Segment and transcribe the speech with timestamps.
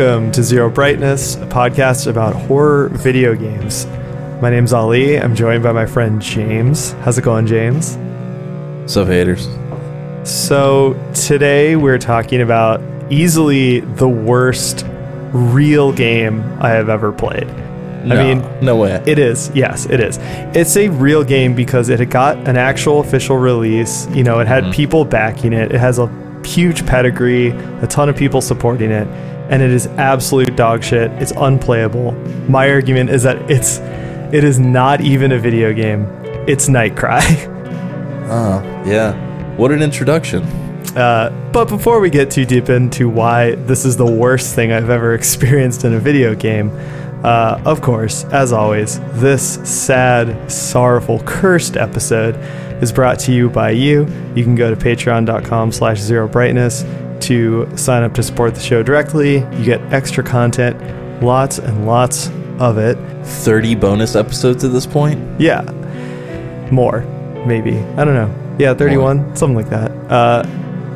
[0.00, 3.84] Welcome to Zero Brightness, a podcast about horror video games.
[4.40, 5.20] My name's Ali.
[5.20, 6.92] I'm joined by my friend James.
[7.02, 7.98] How's it going, James?
[8.90, 9.46] So haters.
[10.24, 12.80] So, today we're talking about
[13.12, 14.86] easily the worst
[15.34, 17.46] real game I have ever played.
[18.06, 19.02] No, I mean, no way.
[19.06, 19.50] It is.
[19.54, 20.18] Yes, it is.
[20.56, 24.08] It's a real game because it had got an actual official release.
[24.14, 24.72] You know, it had Mhm.
[24.72, 25.72] people backing it.
[25.72, 26.08] It has a
[26.42, 27.50] huge pedigree,
[27.82, 29.06] a ton of people supporting it,
[29.50, 31.10] and it is absolute dog shit.
[31.12, 32.12] It's unplayable.
[32.48, 33.78] My argument is that it's
[34.32, 36.06] it is not even a video game.
[36.46, 37.20] It's Nightcry.
[38.30, 39.56] oh, yeah.
[39.56, 40.44] What an introduction.
[40.96, 44.88] Uh, but before we get too deep into why this is the worst thing I've
[44.88, 46.70] ever experienced in a video game,
[47.24, 52.36] uh, of course, as always, this sad, sorrowful, cursed episode
[52.82, 54.06] is brought to you by you.
[54.34, 56.82] You can go to patreon.com slash zero brightness
[57.30, 59.34] to sign up to support the show directly.
[59.38, 62.28] You get extra content, lots and lots
[62.58, 62.98] of it.
[63.24, 65.40] 30 bonus episodes at this point?
[65.40, 65.60] Yeah.
[66.72, 67.02] More,
[67.46, 67.78] maybe.
[67.78, 68.56] I don't know.
[68.58, 69.92] Yeah, 31, something like that.
[70.10, 70.42] Uh,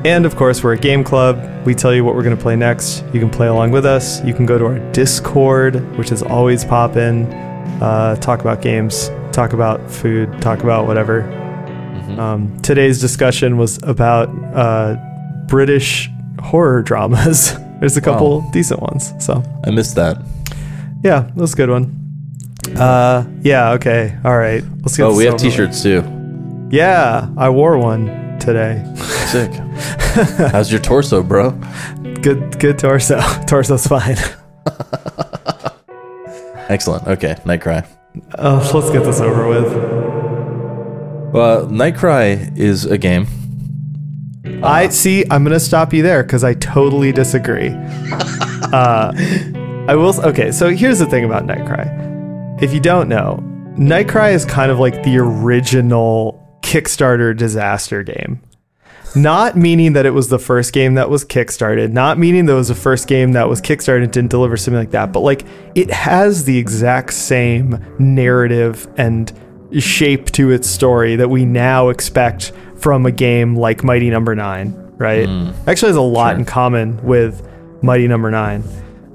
[0.05, 1.39] and of course, we're a game club.
[1.65, 3.05] We tell you what we're going to play next.
[3.13, 4.23] You can play along with us.
[4.25, 7.33] You can go to our Discord, which is always poppin',
[7.81, 11.23] uh, talk about games, talk about food, talk about whatever.
[11.23, 12.19] Mhm.
[12.19, 14.97] Um, today's discussion was about uh,
[15.47, 16.11] British
[16.45, 17.57] horror dramas.
[17.81, 18.51] There's a couple Wow.
[18.53, 19.13] decent ones.
[19.19, 20.19] So, I missed that.
[21.03, 22.01] yeah, that was a good one.
[22.77, 24.17] Uh, yeah, okay.
[24.25, 24.63] All right.
[24.83, 26.03] Let's get Oh, we have t shirts too.
[26.71, 28.83] Yeah, I wore one today.
[29.31, 29.51] Sick.
[30.53, 31.51] How's your torso, bro?
[32.23, 33.21] Good, good torso.
[33.47, 34.17] Torso's fine.
[36.69, 37.07] Excellent.
[37.07, 37.87] Okay, Nightcry.
[38.39, 39.71] Uh, let's get this over with.
[41.35, 43.27] Well, Nightcry is a game.
[44.63, 45.25] I see.
[45.31, 47.69] I'm gonna stop you there because I totally disagree.
[48.73, 49.13] uh,
[49.89, 50.21] I will.
[50.25, 52.63] Okay, so here's the thing about Nightcry.
[52.63, 53.43] If you don't know,
[53.79, 58.43] Nightcry is kind of like the original Kickstarter disaster game.
[59.17, 62.57] Not meaning that it was the first game that was kickstarted, not meaning that it
[62.57, 65.45] was the first game that was kickstarted and didn't deliver something like that, but like
[65.77, 69.33] it has the exact same narrative and
[69.79, 72.53] shape to its story that we now expect
[72.85, 75.27] from a game like Mighty Number Nine, right?
[75.67, 76.39] Actually, has a lot Sure.
[76.41, 77.41] in common with
[77.83, 78.63] Mighty Number Nine.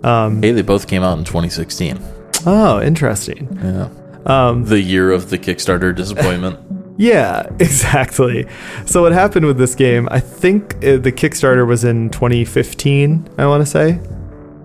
[0.03, 1.99] Um, Hey, they both came out in 2016.
[2.47, 3.47] oh, interesting.
[3.63, 3.89] Yeah.
[4.25, 6.57] Um, The year of the Kickstarter disappointment.
[7.01, 8.45] Yeah, exactly.
[8.85, 10.09] So what happened with this game?
[10.11, 13.29] I think uh, the Kickstarter was in 2015.
[13.37, 13.91] I want to say.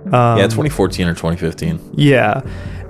[0.07, 1.79] Um, yeah, 2014 or 2015.
[1.95, 2.41] Yeah.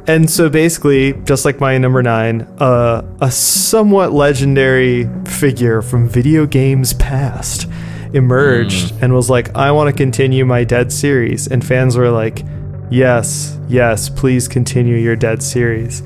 [0.06, 6.44] And so basically, just like Mighty Number Nine, uh, a somewhat legendary figure from video
[6.44, 7.66] games past
[8.12, 11.46] emerged and was like, I want to continue my Dead series.
[11.46, 12.44] And fans were like,
[12.90, 16.02] Yes, yes, please continue your Dead series.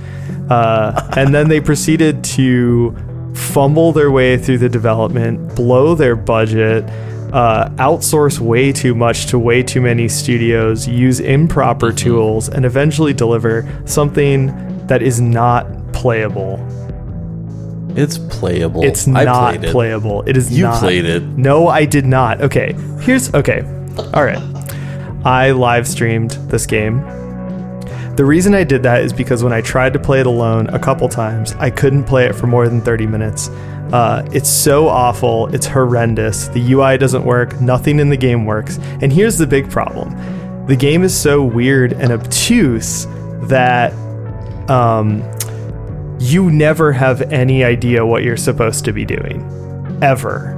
[0.49, 2.97] Uh, and then they proceeded to
[3.35, 6.85] fumble their way through the development, blow their budget,
[7.33, 13.13] uh, outsource way too much to way too many studios, use improper tools, and eventually
[13.13, 16.59] deliver something that is not playable.
[17.97, 18.85] It's playable.
[18.85, 19.71] It's not it.
[19.73, 20.23] playable.
[20.27, 20.79] It is You not.
[20.81, 21.23] played it.
[21.23, 22.41] No, I did not.
[22.41, 23.63] Okay, here's okay.
[24.15, 24.39] All right.
[25.25, 27.01] I live streamed this game.
[28.15, 30.79] The reason I did that is because when I tried to play it alone a
[30.79, 33.49] couple times, I couldn't play it for more than 30 minutes.
[33.93, 35.47] Uh, it's so awful.
[35.55, 36.49] It's horrendous.
[36.49, 37.61] The UI doesn't work.
[37.61, 38.79] Nothing in the game works.
[39.01, 40.15] And here's the big problem
[40.67, 43.07] the game is so weird and obtuse
[43.49, 43.95] that
[44.69, 45.25] um,
[46.21, 49.41] you never have any idea what you're supposed to be doing.
[50.03, 50.58] Ever.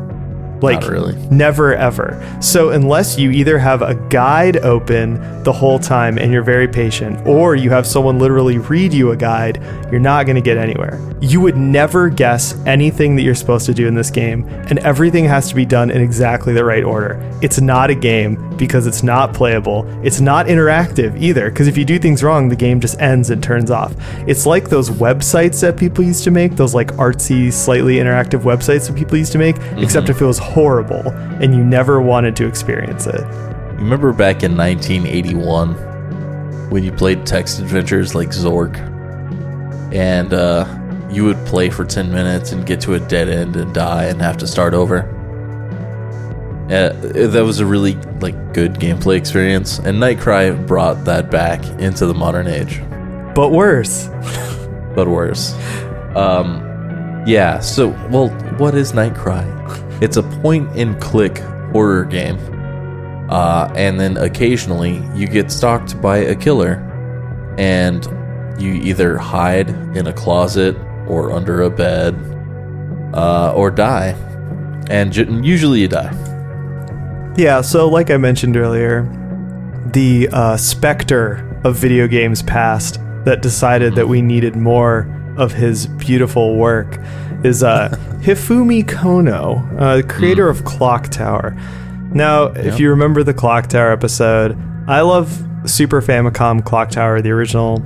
[0.63, 1.15] Like, Not really.
[1.31, 2.39] never ever.
[2.41, 7.27] So, unless you either have a guide open the whole time and you're very patient,
[7.27, 11.01] or you have someone literally read you a guide, you're not going to get anywhere.
[11.21, 15.25] You would never guess anything that you're supposed to do in this game, and everything
[15.25, 17.19] has to be done in exactly the right order.
[17.43, 19.87] It's not a game because it's not playable.
[20.05, 23.43] It's not interactive either, because if you do things wrong, the game just ends and
[23.43, 23.95] turns off.
[24.27, 28.87] It's like those websites that people used to make, those like artsy, slightly interactive websites
[28.89, 30.11] that people used to make, except mm-hmm.
[30.11, 31.09] if it was horrible
[31.41, 33.25] and you never wanted to experience it.
[33.77, 38.77] Remember back in 1981 when you played text adventures like Zork,
[39.93, 40.67] and uh,
[41.11, 44.21] you would play for 10 minutes and get to a dead end and die and
[44.21, 45.17] have to start over.
[46.71, 46.93] Uh,
[47.27, 52.15] that was a really like good gameplay experience, and Nightcry brought that back into the
[52.15, 52.81] modern age,
[53.35, 54.07] But worse.
[54.95, 55.53] but worse.
[56.15, 57.59] Um, yeah.
[57.59, 59.59] So, well, what is Nightcry?
[60.01, 61.39] It's a point and click
[61.73, 62.39] horror game.
[63.31, 66.87] Uh, and then occasionally you get stalked by a killer,
[67.59, 68.05] and
[68.61, 70.77] you either hide in a closet
[71.07, 72.15] or under a bed,
[73.15, 74.17] uh, or die.
[74.89, 75.15] And
[75.45, 76.13] usually you die.
[77.37, 79.03] Yeah, so like I mentioned earlier,
[79.93, 85.87] the uh, specter of video games past that decided that we needed more of his
[85.87, 86.99] beautiful work
[87.45, 87.89] is uh,
[88.23, 91.57] Hifumi Kono, uh, creator of Clock Tower.
[92.13, 94.59] Now, if you remember the Clock Tower episode,
[94.89, 95.31] I love
[95.65, 97.83] Super Famicom Clock Tower, the original.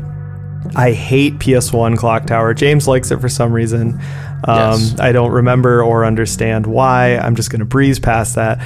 [0.77, 2.55] I hate PS1 Clock Tower.
[2.55, 4.01] James likes it for some reason.
[4.47, 4.99] Um, Yes.
[4.99, 7.17] I don't remember or understand why.
[7.19, 8.59] I'm just going to breeze past that.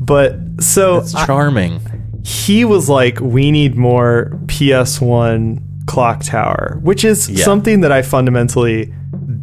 [0.00, 1.80] But so It's charming.
[2.24, 7.44] he was like, "We need more PS1 clock tower," which is Yeah.
[7.44, 8.92] something that I fundamentally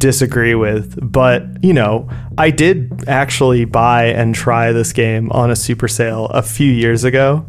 [0.00, 0.98] disagree with.
[1.00, 6.26] But you know, I did actually buy and try this game on a super sale
[6.26, 7.46] a few years ago,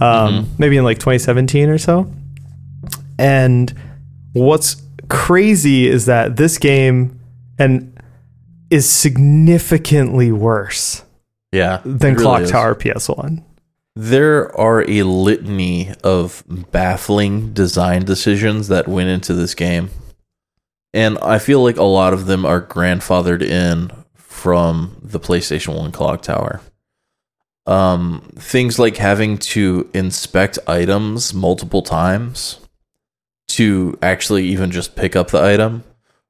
[0.00, 2.12] um, maybe in like 2017 or so.
[3.18, 3.72] And
[4.32, 7.20] what's crazy is that this game
[7.58, 7.88] and
[8.70, 11.04] is significantly worse
[11.52, 11.82] yeah.
[11.84, 12.50] than really Clock is.
[12.50, 13.44] Tower PS1.
[13.94, 16.42] There are a litany of
[16.72, 19.90] baffling design decisions that went into this game.
[20.94, 25.92] And I feel like a lot of them are grandfathered in from the PlayStation 1
[25.92, 26.60] clock tower.
[27.66, 32.58] Um, things like having to inspect items multiple times
[33.48, 35.84] to actually even just pick up the item,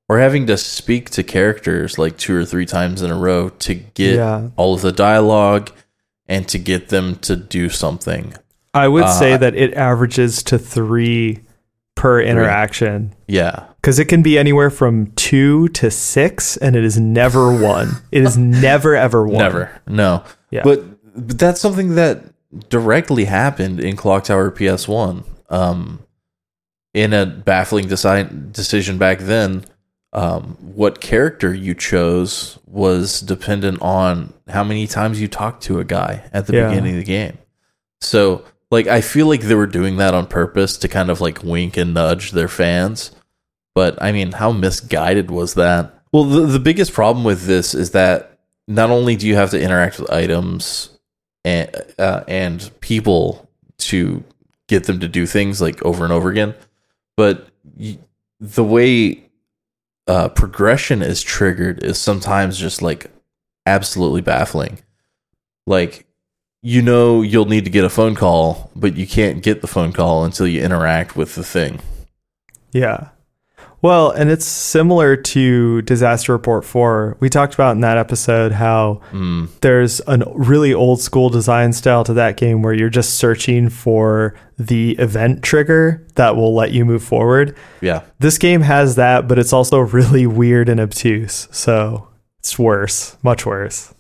[0.08, 3.74] or having to speak to characters like two or three times in a row to
[3.74, 4.48] get Yeah.
[4.56, 5.70] all of the dialogue
[6.26, 8.34] and to get them to do something.
[8.74, 11.40] I would say Uh, that it averages to three
[11.94, 13.64] per interaction Yeah.
[13.82, 17.90] Because it can be anywhere from two to six, and it is never one.
[18.12, 19.38] It is never ever one.
[19.38, 19.82] Never.
[19.88, 20.22] No.
[20.50, 20.62] Yeah.
[20.62, 20.84] But,
[21.14, 22.22] but that's something that
[22.68, 25.24] directly happened in Clock Tower PS1.
[25.50, 25.98] Um,
[26.94, 29.64] in a baffling deci- decision back then,
[30.12, 35.84] um, what character you chose was dependent on how many times you talked to a
[35.84, 36.68] guy at the Yeah.
[36.68, 37.38] beginning of the game.
[38.00, 41.42] So, like, I feel like they were doing that on purpose to kind of like
[41.42, 43.10] wink and nudge their fans.
[43.74, 46.02] But I mean, how misguided was that?
[46.12, 48.38] Well, the, the biggest problem with this is that
[48.68, 50.90] not only do you have to interact with items
[51.44, 53.48] and uh, and people
[53.78, 54.22] to
[54.68, 56.54] get them to do things like over and over again,
[57.16, 57.48] but
[58.40, 59.24] the way
[60.06, 63.10] uh, progression is triggered is sometimes just like
[63.66, 64.80] absolutely baffling.
[65.66, 66.06] Like
[66.62, 69.92] you know you'll need to get a phone call, but you can't get the phone
[69.92, 71.80] call until you interact with the thing.
[72.72, 73.08] Yeah.
[73.82, 77.16] Well, and it's similar to Disaster Report 4.
[77.18, 82.04] We talked about in that episode how Mm, there's a really old school design style
[82.04, 86.84] to that game where you're just searching for the event trigger that will let you
[86.84, 87.56] move forward.
[87.80, 88.02] yeah.
[88.20, 91.48] This game has that, but it's also really weird and obtuse.
[91.50, 92.08] So
[92.38, 93.92] it's worse, much worse.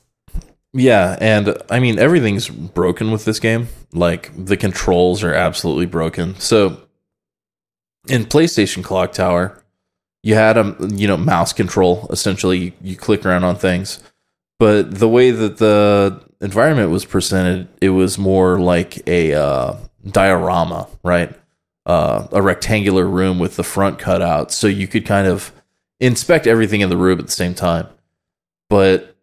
[0.72, 3.66] Yeah, and I mean everything's broken with this game.
[3.92, 6.38] Like the controls are absolutely broken.
[6.38, 6.80] So
[8.08, 9.61] in PlayStation Clock Tower,
[10.22, 12.06] you had a you know mouse control.
[12.10, 14.02] Essentially, you, you click around on things,
[14.58, 19.76] but the way that the environment was presented, it was more like a uh,
[20.06, 21.34] diorama, right?
[21.84, 25.52] Uh, a rectangular room with the front cut out, so you could kind of
[25.98, 27.88] inspect everything in the room at the same time.
[28.68, 29.16] But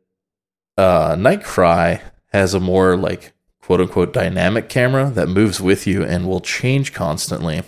[0.77, 2.01] uh, Nightcry
[2.32, 6.94] has a more like quote unquote dynamic camera that moves with you and will change
[6.94, 7.62] constantly,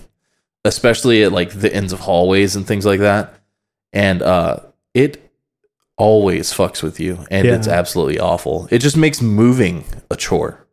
[0.65, 3.33] especially at like the ends of hallways and things like that.
[3.93, 4.59] And uh,
[4.93, 5.31] it
[5.97, 7.55] always fucks with you, and Yeah.
[7.55, 8.67] it's absolutely awful.
[8.71, 10.65] It just makes moving a chore.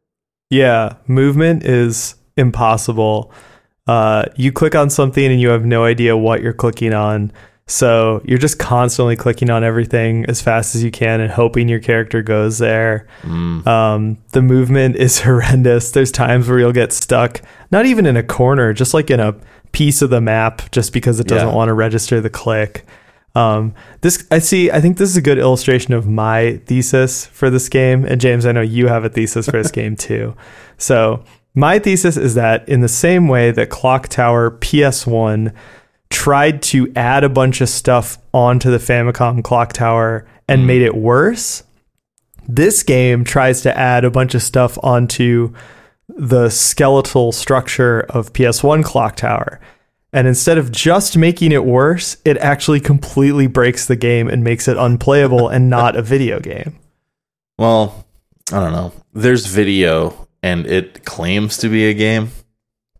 [0.50, 3.33] Yeah, movement is impossible.
[3.87, 7.33] Uh, you click on something and you have no idea what you're clicking on.
[7.66, 11.80] So you're just constantly clicking on everything as fast as you can and hoping your
[11.80, 13.07] character goes there.
[13.23, 13.66] Mm.
[13.66, 15.90] Um, the movement is horrendous.
[15.90, 19.35] There's times where you'll get stuck, not even in a corner, just like in a
[19.73, 21.55] piece of the map, just because it doesn't Yeah.
[21.55, 22.85] want to register the click.
[23.35, 24.71] Um, this I see.
[24.71, 28.05] I think this is a good illustration of my thesis for this game.
[28.05, 30.35] And James, I know you have a thesis for this game too.
[30.77, 31.23] So
[31.55, 35.53] my thesis is that in the same way that Clock Tower PS1
[36.11, 40.97] tried to add a bunch of stuff onto the Famicom Clock Tower and made it
[40.97, 41.63] worse,
[42.49, 45.53] this game tries to add a bunch of stuff onto
[46.19, 49.61] the skeletal structure of PS1 Clock Tower.
[50.13, 54.67] And instead of just making it worse, it actually completely breaks the game and makes
[54.67, 56.77] it unplayable and not a video game.
[57.59, 58.07] Well,
[58.53, 58.93] I don't know.
[59.13, 62.31] There's video and it claims to be a game.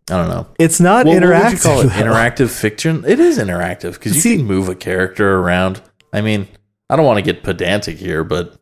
[0.09, 0.47] I don't know.
[0.59, 1.65] It's not Well, interactive.
[1.65, 2.05] What would you call it?
[2.05, 3.03] Interactive fiction?
[3.07, 5.81] It is interactive because you See- can move a character around.
[6.13, 6.47] I mean,
[6.89, 8.55] I don't want to get pedantic here, but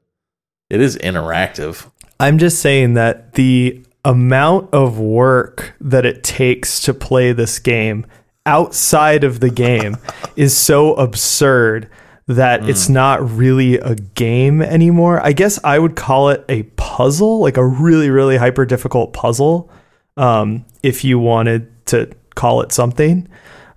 [0.70, 1.90] it is interactive.
[2.20, 8.06] I'm just saying that the amount of work that it takes to play this game
[8.46, 9.98] outside of the game
[10.38, 11.90] is so absurd
[12.28, 15.26] that it's not really a game anymore.
[15.26, 19.70] I guess I would call it a puzzle, like a really, really hyper difficult puzzle,
[20.16, 23.28] um, if you wanted to call it something,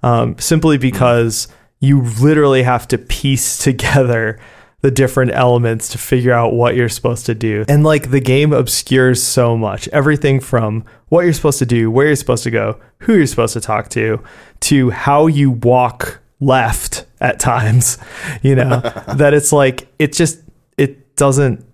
[0.02, 1.48] um, simply because
[1.80, 4.38] you literally have to piece together
[4.82, 7.64] the different elements to figure out what you're supposed to do.
[7.68, 12.06] And like the game obscures so much everything from what you're supposed to do, where
[12.06, 14.22] you're supposed to go, who you're supposed to talk to,
[14.60, 17.98] to how you walk left at times,
[18.42, 18.80] you know,
[19.16, 20.40] that it's like, it just,
[20.78, 21.64] it doesn't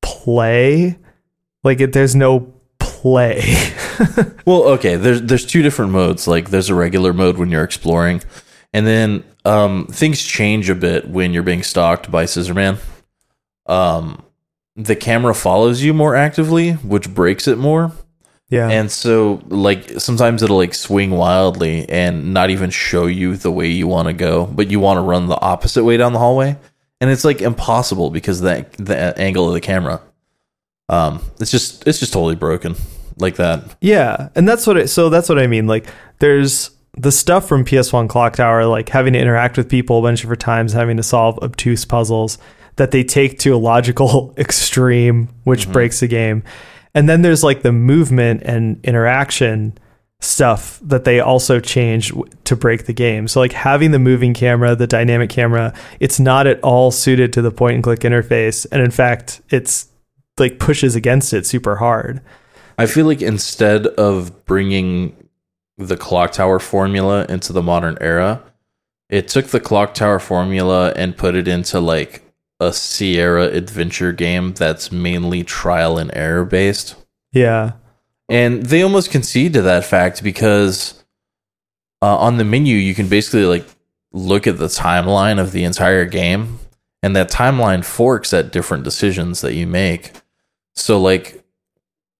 [0.00, 0.98] play.
[1.62, 3.42] Like it, there's no play.
[4.46, 6.26] Well, okay, there's there's two different modes.
[6.26, 8.22] Like there's a regular mode when you're exploring,
[8.72, 12.78] and then um, things change a bit when you're being stalked by Scissorman.
[13.66, 14.22] Um,
[14.76, 17.92] the camera follows you more actively, which breaks it more.
[18.48, 18.68] yeah.
[18.68, 23.68] And so, like, sometimes it'll like swing wildly and not even show you the way
[23.68, 26.56] you want to go, but you want to run the opposite way down the hallway,
[27.00, 30.00] and it's like impossible because that the angle of the camera.
[30.88, 32.74] Um, it's just it's just totally broken
[33.16, 33.76] like that.
[33.80, 34.88] Yeah, and that's what it.
[34.88, 35.66] So that's what I mean.
[35.66, 35.86] Like,
[36.18, 40.24] there's the stuff from PS1 Clock Tower, like having to interact with people a bunch
[40.24, 42.38] of times, having to solve obtuse puzzles
[42.76, 45.72] that they take to a logical extreme, which mm-hmm.
[45.72, 46.42] breaks the game.
[46.94, 49.78] And then there's like the movement and interaction
[50.20, 53.28] stuff that they also change w- to break the game.
[53.28, 57.42] So like having the moving camera, the dynamic camera, it's not at all suited to
[57.42, 59.88] the point and click interface, and in fact, it's
[60.38, 62.20] like pushes against it super hard.
[62.78, 65.14] I feel like instead of bringing
[65.88, 68.42] the clock tower formula into the modern era,
[69.08, 72.22] it took the clock tower formula and put it into like
[72.60, 76.94] a Sierra adventure game that's mainly trial and error based.
[77.32, 77.72] Yeah.
[78.28, 81.02] And they almost concede to that fact because
[82.02, 83.66] uh, on the menu, you can basically like
[84.12, 86.58] look at the timeline of the entire game,
[87.02, 90.12] and that timeline forks at different decisions that you make.
[90.74, 91.39] So, like,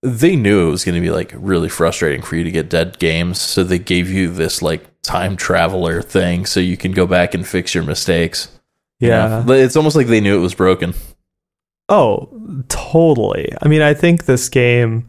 [0.02, 2.98] they knew it was going to be like really frustrating for you to get dead
[2.98, 3.40] games.
[3.40, 7.46] So, they gave you this like time traveler thing so you can go back and
[7.46, 8.48] fix your mistakes.
[8.98, 9.44] you know?
[9.46, 9.54] Yeah.
[9.56, 10.94] It's almost like they knew it was broken.
[11.88, 12.28] Oh,
[12.68, 13.52] totally.
[13.60, 15.08] I mean, I think this game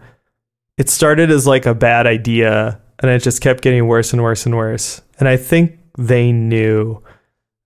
[0.78, 4.46] it started as like a bad idea and it just kept getting worse and worse
[4.46, 5.02] and worse.
[5.20, 7.04] And I think they knew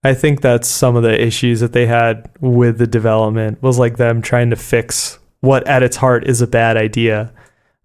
[0.04, 3.96] I think that's some of the issues that they had with the development was like
[3.96, 7.32] them trying to fix what at its heart is a bad idea.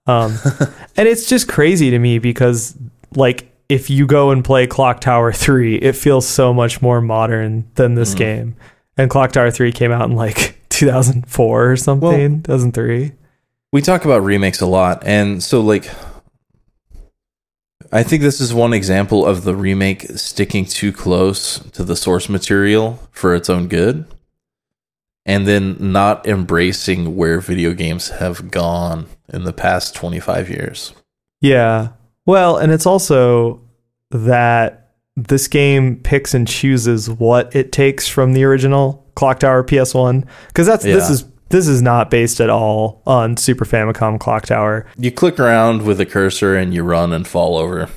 [0.08, 0.38] Um,
[0.98, 2.76] and it's just crazy to me because
[3.16, 7.70] like if you go and play Clock Tower 3, it feels so much more modern
[7.76, 8.18] than this Mhm.
[8.18, 8.56] game.
[8.98, 13.12] And Clock Tower 3 came out in like 2004 or something, 2003.
[13.72, 15.90] we talk about remakes a lot and so like
[17.92, 22.28] i think this is one example of the remake sticking too close to the source
[22.30, 24.06] material for its own good
[25.26, 30.94] and then not embracing where video games have gone in the past 25 years
[31.42, 31.90] Yeah.
[32.26, 33.62] Well, and it's also
[34.12, 40.26] that this game picks and chooses what it takes from the original Clock Tower PS1
[40.48, 44.86] because that's this is this is not based at all on Super Famicom Clock Tower.
[44.98, 47.90] you click around with a cursor and you run and fall over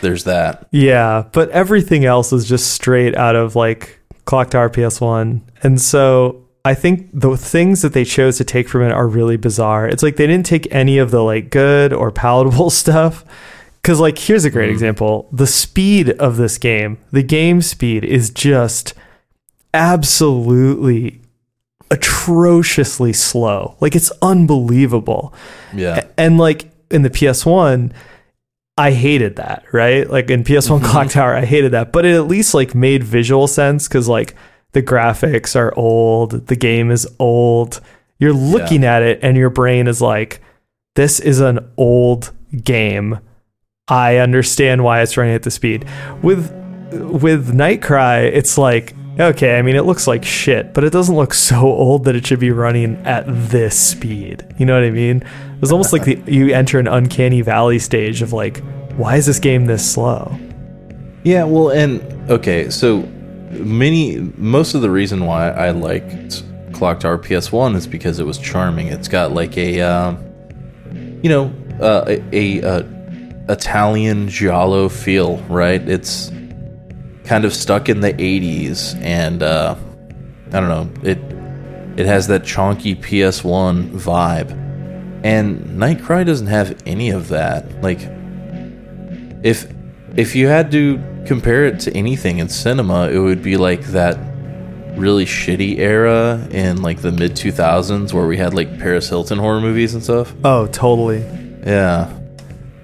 [0.00, 5.42] there's that Yeah, but everything else is just straight out of like Clock Tower PS1.
[5.62, 9.36] And so I think the things that they chose to take from it are really
[9.36, 9.86] bizarre.
[9.86, 13.24] It's like they didn't take any of the like good or palatable stuff.
[13.82, 14.72] Cause like here's a great Mhm.
[14.72, 15.28] example.
[15.30, 18.94] The speed of this game, the game speed is just
[19.74, 21.20] absolutely
[21.90, 23.76] atrociously slow.
[23.80, 25.34] Like it's unbelievable.
[25.74, 27.92] yeah And like in the PS1,
[28.78, 30.08] I hated that, right?
[30.10, 30.84] Like in PS1 Mhm.
[30.84, 34.34] Clock Tower, I hated that, but it at least like made visual sense because like
[34.74, 37.80] the graphics are old, the game is old.
[38.18, 40.40] You're looking at it and your brain is like,
[40.94, 43.18] this is an old game.
[43.88, 45.86] I understand why it's running at the speed.
[46.22, 46.52] With
[46.92, 51.34] with Nightcry, it's like, okay, I mean it looks like shit, but it doesn't look
[51.34, 54.46] so old that it should be running at this speed.
[54.58, 55.22] You know what I mean?
[55.60, 58.62] It's almost like the, you enter an uncanny valley stage of like,
[58.96, 60.38] why is this game this slow?
[61.24, 62.00] Yeah, well, and
[62.30, 63.08] okay, so
[63.54, 66.42] many most of the reason why I liked
[66.72, 68.88] Clock Tower PS1 is because it was charming.
[68.88, 70.18] It's got like a um,
[71.22, 72.82] you know, uh, a, a, uh
[73.48, 75.86] Italian giallo feel, right?
[75.86, 76.30] It's
[77.24, 79.76] kind of stuck in the 80s and uh,
[80.48, 81.18] I don't know, it
[81.98, 84.50] it has that chonky PS1 vibe.
[85.24, 87.82] And Nightcry doesn't have any of that.
[87.82, 88.00] Like
[89.42, 89.70] if
[90.16, 94.18] if you had to compare it to anything in cinema, it would be like that
[94.96, 99.60] really shitty era in like the mid 2000s where we had like Paris Hilton horror
[99.60, 100.32] movies and stuff.
[100.44, 101.20] Oh, totally.
[101.66, 102.12] Yeah.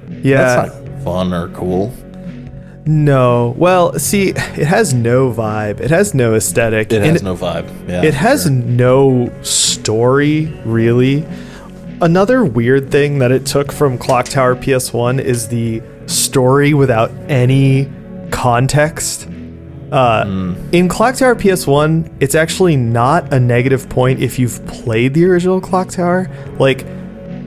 [0.08, 0.64] Yeah.
[0.64, 1.92] That's not fun or cool.
[2.86, 3.54] No.
[3.56, 5.80] Well, see, it has no vibe.
[5.80, 6.92] It has no aesthetic.
[6.92, 7.88] It has no vibe.
[7.88, 8.02] Yeah.
[8.02, 8.52] it has sure.
[8.52, 11.26] no story, really.
[12.00, 17.88] Another weird thing that it took from Clock Tower PS1 is the story without any
[18.30, 19.28] context.
[19.92, 25.24] Uh, In Clock Tower PS1, it's actually not a negative point if you've played the
[25.24, 26.30] original Clock Tower.
[26.58, 26.82] Like,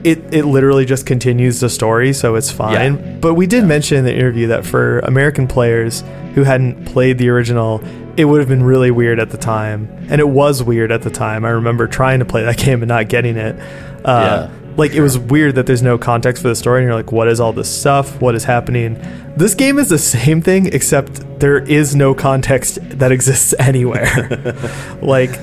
[0.04, 2.96] it, it literally just continues the story, so it's fine.
[2.96, 3.16] Yeah.
[3.20, 6.04] But we did mention in the interview that for American players
[6.34, 7.82] who hadn't played the original,
[8.18, 9.88] it would have been really weird at the time.
[10.10, 11.46] And it was weird at the time.
[11.46, 13.56] I remember trying to play that game and not getting it.
[14.04, 16.94] Uh, Yeah, like, it was weird that there's no context for the story, and you're
[16.94, 18.20] like, what is all this stuff?
[18.20, 19.00] What is happening?
[19.36, 24.58] This game is the same thing, except there is no context that exists anywhere.
[25.02, 25.38] like,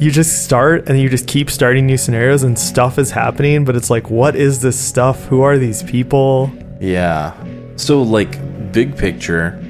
[0.00, 3.76] you just start and you just keep starting new scenarios and stuff is happening, but
[3.76, 5.24] it's like, what is this stuff?
[5.26, 6.50] Who are these people?
[6.80, 7.32] Yeah.
[7.76, 9.62] So like big picture,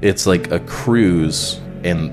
[0.00, 2.10] it's like a cruise and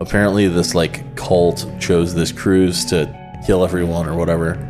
[0.00, 3.12] apparently this like cult chose this cruise to
[3.46, 4.67] kill everyone or whatever.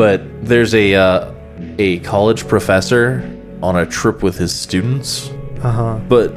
[0.00, 1.34] But there's a uh,
[1.78, 3.20] a college professor
[3.62, 5.28] on a trip with his students,
[5.62, 6.00] Uh huh.
[6.08, 6.32] but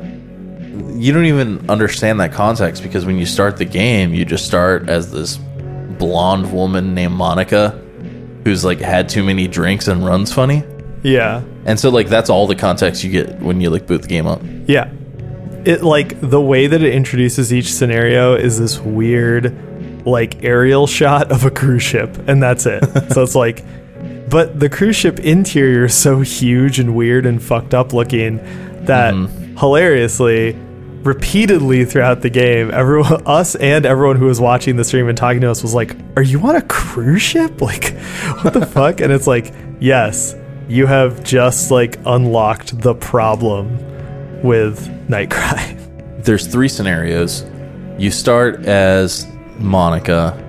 [0.99, 4.89] you don't even understand that context because when you start the game, you just start
[4.89, 5.37] as this
[5.97, 7.69] blonde woman named Monica
[8.43, 10.61] who's like had too many drinks and runs funny.
[11.01, 11.41] Yeah.
[11.65, 14.27] And so like that's all the context you get when you like boot the game
[14.27, 14.41] up.
[14.67, 14.91] Yeah.
[15.63, 19.55] It like the way that it introduces each scenario is this weird
[20.05, 22.83] like aerial shot of a cruise ship and that's it.
[23.13, 23.63] so it's like
[24.29, 28.37] but the cruise ship interior is so huge and weird and fucked up looking
[28.85, 29.57] that mm-hmm.
[29.57, 30.53] hilariously
[31.03, 35.41] repeatedly throughout the game everyone us and everyone who was watching the stream and talking
[35.41, 37.95] to us was like are you on a cruise ship like
[38.41, 40.35] what the fuck and it's like yes
[40.67, 43.77] you have just like unlocked the problem
[44.43, 46.23] with Nightcry.
[46.23, 47.45] There's three scenarios.
[47.97, 49.27] You start as
[49.59, 50.39] Monica.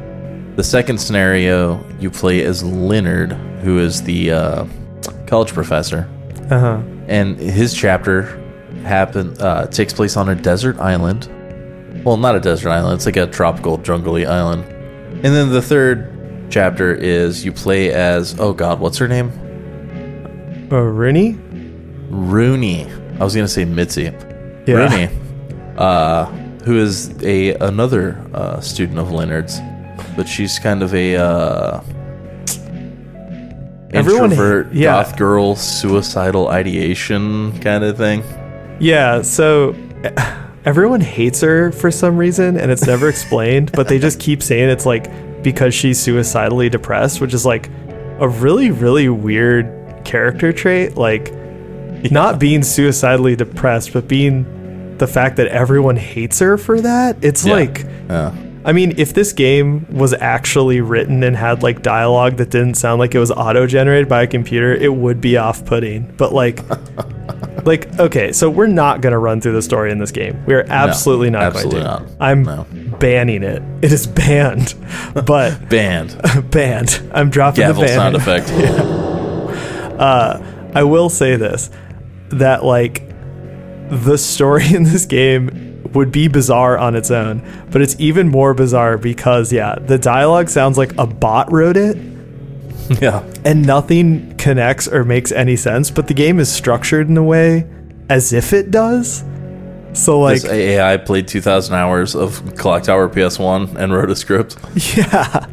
[0.56, 4.66] The second scenario, you play as Leonard, who is the uh,
[5.26, 6.08] college professor,
[6.50, 6.82] Uh huh.
[7.08, 8.40] and his chapter
[8.84, 11.28] happen uh, takes place on a desert island.
[12.04, 14.64] Well, not a desert island; it's like a tropical, jungly island.
[15.24, 16.10] And then the third
[16.50, 19.32] chapter is you play as oh god, what's her name?
[20.70, 21.38] Uh, Rooney?
[22.10, 22.86] Rooney.
[23.18, 24.02] I was gonna say Mitzi.
[24.66, 24.74] Yeah.
[24.74, 25.08] Rooney,
[25.78, 26.26] uh,
[26.64, 29.60] who is a another uh, student of Leonard's,
[30.16, 31.80] but she's kind of a uh,
[33.92, 34.86] Everyone- introvert, yeah.
[35.02, 38.22] goth girl, suicidal ideation kind of thing.
[38.80, 39.74] Yeah, so
[40.64, 44.68] everyone hates her for some reason and it's never explained, but they just keep saying
[44.68, 47.68] it's like because she's suicidally depressed, which is like
[48.18, 50.96] a really, really weird character trait.
[50.96, 51.32] Like,
[52.10, 54.44] not being suicidally depressed, but being
[54.98, 57.16] the fact that everyone hates her for that.
[57.22, 57.54] It's Yeah.
[57.54, 58.32] like, Yeah.
[58.66, 62.98] I mean, if this game was actually written and had like dialogue that didn't sound
[62.98, 66.10] like it was auto generated by a computer, it would be off putting.
[66.16, 66.60] But like,
[67.66, 70.42] like okay, so we're not gonna run through the story in this game.
[70.46, 72.02] We are absolutely not absolutely going to.
[72.04, 72.10] not.
[72.20, 72.66] I'm No.
[73.00, 73.62] banning it.
[73.82, 74.74] It is banned,
[75.26, 76.18] but banned,
[76.50, 77.02] banned.
[77.12, 77.96] I'm dropping gavel the ban.
[77.96, 78.50] sound effect.
[78.50, 78.70] Yeah.
[79.98, 80.42] Uh,
[80.74, 81.70] I will say this
[82.30, 83.02] that like
[83.88, 88.54] the story in this game would be bizarre on its own, but it's even more
[88.54, 91.96] bizarre because yeah, the dialogue sounds like a bot wrote it
[93.00, 93.24] yeah.
[93.44, 97.66] and nothing connects or makes any sense, but the game is structured in a way
[98.08, 99.24] as if it does.
[99.92, 104.56] So like This AI played 2,000 hours of Clock Tower PS1 and wrote a script.
[104.96, 105.46] Yeah.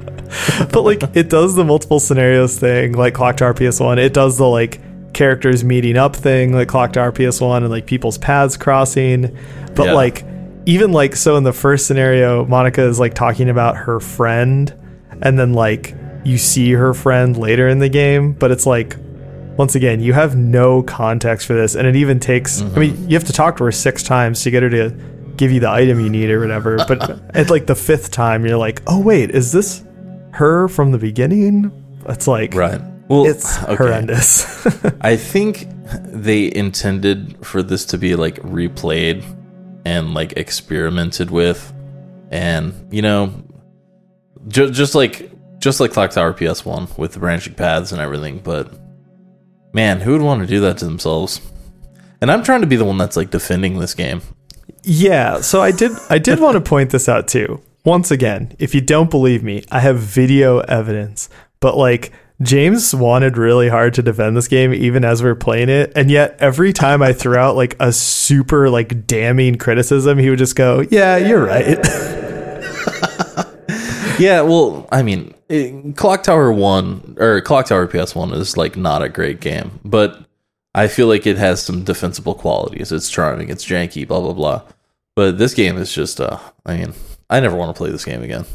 [0.72, 3.98] but like it does the multiple scenarios thing like Clock Tower PS1.
[3.98, 4.80] It does the like
[5.14, 9.38] characters meeting up thing like Clock Tower PS1 and like people's paths crossing.
[9.76, 9.94] But Yeah.
[9.94, 10.26] like
[10.66, 14.74] even like so in the first scenario, Monica is like talking about her friend
[15.22, 18.96] and then like you see her friend later in the game, but it's like
[19.58, 23.10] once again, you have no context for this and it even takes I mean, mm-hmm.
[23.10, 24.96] you have to talk to her 6 times to get her to
[25.36, 28.58] give you the item you need or whatever, but at like the fifth time you're
[28.58, 29.84] like, "Oh wait, is this
[30.32, 31.72] her from the beginning?"
[32.08, 32.82] It's like Right.
[33.12, 33.76] Well, it's okay.
[33.76, 34.66] horrendous.
[35.02, 35.68] I think
[36.06, 39.22] they intended for this to be like replayed
[39.84, 41.74] and like experimented with,
[42.32, 43.34] and you know,
[44.48, 48.40] ju- just like just like Clock Tower PS One with the branching paths and everything.
[48.40, 48.72] But
[49.74, 51.42] man, who would want to do that to themselves?
[52.22, 54.22] And I'm trying to be the one that's like defending this game.
[54.84, 57.62] Yeah, so I did I did want to point this out too.
[57.84, 61.28] Once again, if you don't believe me, I have video evidence.
[61.60, 65.70] But like James wanted really hard to defend this game even as we are playing
[65.70, 70.30] it, and yet every time I threw out like a super like damning criticism, he
[70.30, 71.78] would just go, "Yeah, you're right."
[74.22, 79.02] Yeah, well, I mean, it, Clock Tower 1 or Clock Tower PS1 is like not
[79.02, 80.24] a great game, but
[80.76, 82.92] I feel like it has some defensible qualities.
[82.92, 84.62] It's charming, it's janky, blah blah blah.
[85.16, 86.94] But this game is just uh I mean,
[87.32, 88.46] I never want to play this game again.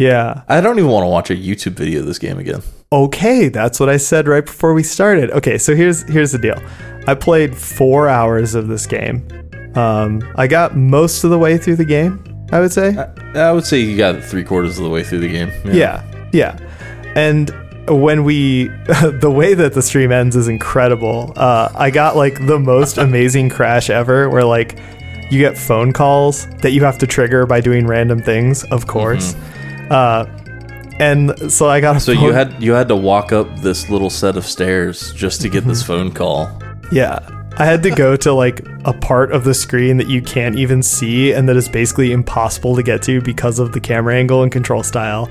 [0.00, 0.42] Yeah.
[0.48, 2.62] I don't even want to watch a YouTube video of this game again.
[2.90, 5.30] Okay, that's what I said right before we started.
[5.30, 6.60] Okay, so here's here's the deal.
[7.06, 9.26] I played 4 hours of this game.
[9.74, 12.96] Um I got most of the way through the game, I would say.
[12.96, 15.52] I, I would say you got three quarters of the way through the game.
[15.64, 16.58] Yeah, yeah.
[17.14, 17.50] And
[17.88, 18.68] when we,
[19.20, 21.32] the way that the stream ends is incredible.
[21.36, 24.78] Uh, I got like the most amazing crash ever where like
[25.30, 29.34] you get phone calls that you have to trigger by doing random things, of course.
[29.90, 30.24] Uh,
[30.98, 32.04] and so I got a Mm-hmm.
[32.04, 35.40] So phone- you had you had to walk up this little set of stairs just
[35.42, 36.50] to get this phone call.
[36.92, 37.18] Yeah.
[37.58, 40.82] I had to go to like a part of the screen that you can't even
[40.82, 44.50] see and that is basically impossible to get to because of the camera angle and
[44.52, 45.28] control style.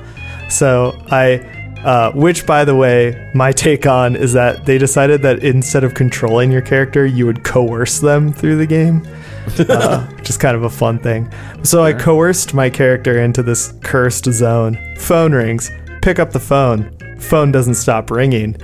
[0.49, 1.37] So I,
[1.83, 5.93] uh, which by the way, my take on is that they decided that instead of
[5.95, 9.07] controlling your character, you would coerce them through the game,
[9.69, 11.31] uh, which is kind of a fun thing.
[11.63, 14.77] So I coerced my character into this cursed zone.
[14.97, 16.95] Phone rings, pick up the phone.
[17.19, 18.55] Phone doesn't stop ringing.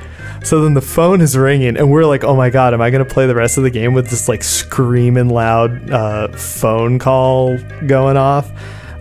[0.44, 3.06] So then the phone is ringing, and we're like, "Oh my god, am I gonna
[3.06, 8.16] play the rest of the game with this like screaming loud uh, phone call going
[8.16, 8.52] off?"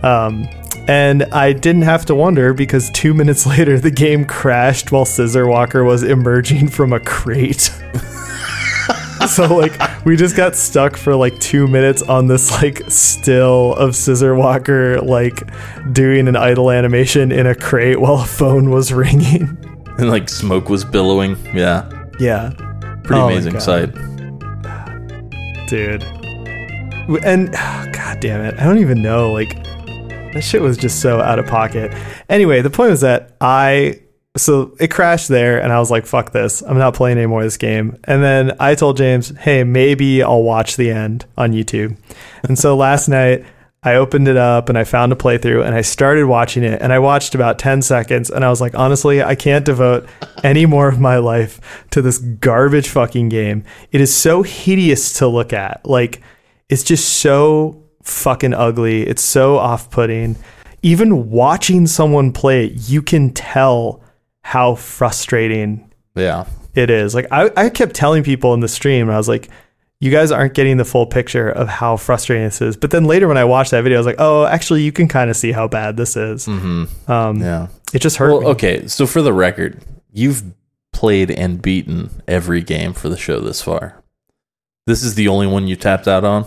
[0.03, 0.47] Um,
[0.87, 5.47] and I didn't have to wonder because two minutes later, the game crashed while Scissor
[5.47, 7.71] Walker was emerging from a crate.
[9.29, 13.95] so like we just got stuck for like two minutes on this like still of
[13.95, 15.43] Scissor Walker like
[15.93, 19.57] doing an idle animation in a crate while a phone was ringing.
[19.97, 21.37] And like smoke was billowing.
[21.55, 21.89] Yeah.
[22.19, 22.49] Yeah.
[23.05, 23.93] Pretty Oh amazing sight.
[25.67, 26.03] dude.
[27.23, 27.51] And
[27.93, 29.31] god damn it, I don't even know.
[29.31, 29.63] Like
[30.33, 31.93] that shit was just so out of pocket.
[32.27, 34.01] Anyway, the point was that I
[34.35, 36.61] so it crashed there, and I was like, "Fuck this!
[36.61, 40.75] I'm not playing anymore this game." And then I told James, "Hey, maybe I'll watch
[40.75, 41.97] the end on YouTube."
[42.43, 43.45] And so last night.
[43.83, 46.91] I opened it up and I found a playthrough and I started watching it and
[46.91, 50.09] I watched about 10 seconds and I was like, honestly, I can't devote
[50.43, 53.63] any more of my life to this garbage fucking game.
[53.91, 55.85] It is so hideous to look at.
[55.85, 56.23] Like,
[56.67, 59.03] it's just so fucking ugly.
[59.03, 60.35] It's so off putting.
[60.81, 64.01] Even watching someone play it, you can tell
[64.45, 66.45] how frustrating Yeah.
[66.75, 67.15] it is.
[67.15, 69.49] Like, I, I kept telling people in the stream, I was like,
[69.99, 72.77] you guys aren't getting the full picture of how frustrating this is.
[72.77, 75.07] But then later when I watched that video, I was like, oh, actually, you can
[75.07, 76.45] kind of see how bad this is.
[76.45, 77.11] Mm-hmm.
[77.11, 77.67] Um, Yeah.
[77.91, 78.47] It just hurt Well, me.
[78.49, 78.85] okay.
[78.87, 79.81] So for the record,
[80.13, 80.43] you've
[80.93, 84.03] played and beaten every game for the show this far.
[84.85, 86.45] This is the only one you tapped out on.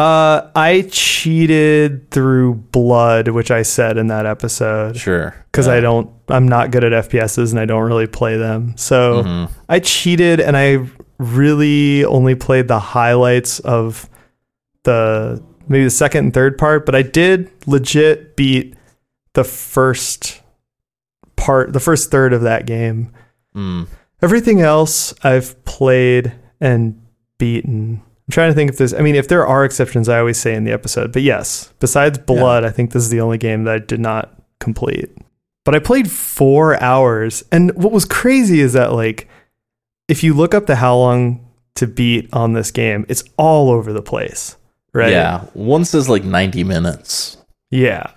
[0.00, 4.96] Uh, I cheated through Blood, which I said in that episode.
[4.96, 5.34] Sure.
[5.52, 5.74] because Yeah.
[5.74, 8.74] I don't, I'm not good at FPSs and I don't really play them.
[8.76, 9.50] So Mhm.
[9.68, 10.86] I cheated and I
[11.18, 14.08] really only played the highlights of
[14.84, 18.74] the maybe the second and third part, but I did legit beat
[19.34, 20.40] the first
[21.36, 23.10] part, the first third of that game.
[23.54, 23.86] Mm.
[24.22, 27.00] Everything else I've played and
[27.38, 28.02] beaten.
[28.30, 30.54] I'm trying to think if there's, I mean, if there are exceptions, I always say
[30.54, 33.74] in the episode, but yes, besides Blood, I think this is the only game that
[33.74, 35.10] I did not complete.
[35.64, 37.42] But I played four hours.
[37.50, 39.26] And what was crazy is that, like,
[40.06, 43.92] if you look up the how long to beat on this game, it's all over
[43.92, 44.56] the place,
[44.92, 45.10] right?
[45.10, 45.40] Yeah.
[45.54, 47.36] One says like 90 minutes.
[47.72, 48.12] Yeah.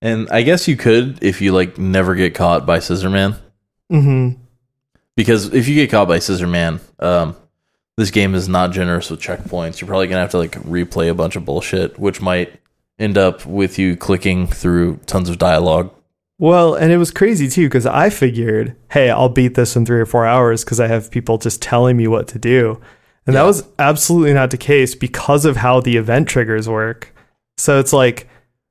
[0.00, 3.36] And I guess you could if you like never get caught by Scissor Man.
[3.90, 4.30] hmm
[5.16, 7.36] Because if you get caught by Scissor Man, um,
[7.96, 9.80] this game is not generous with checkpoints.
[9.80, 12.60] You're probably gonna have to like replay a bunch of bullshit, which might
[12.98, 15.92] end up with you clicking through tons of dialogue.
[16.38, 20.00] Well, and it was crazy too because I figured, hey, I'll beat this in three
[20.00, 22.80] or four hours because I have people just telling me what to do.
[23.26, 27.14] And that was absolutely not the case because of how the event triggers work.
[27.56, 28.28] So it's like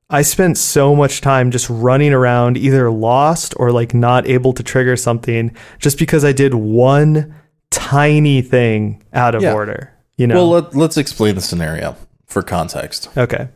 [0.09, 4.61] I spent so much time just running around, either lost or like not able to
[4.61, 7.33] trigger something, just because I did one
[7.75, 9.53] tiny thing out of Yeah.
[9.53, 9.91] order.
[10.17, 10.35] You know?
[10.35, 11.95] Well, let, let's explain the scenario
[12.27, 13.09] for context.
[13.17, 13.49] okay.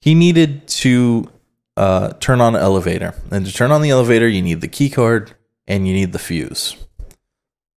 [0.00, 1.30] He needed to
[1.76, 4.90] uh, turn on an elevator, and to turn on the elevator, you need the key
[4.90, 5.32] card
[5.66, 6.76] and you need the fuse.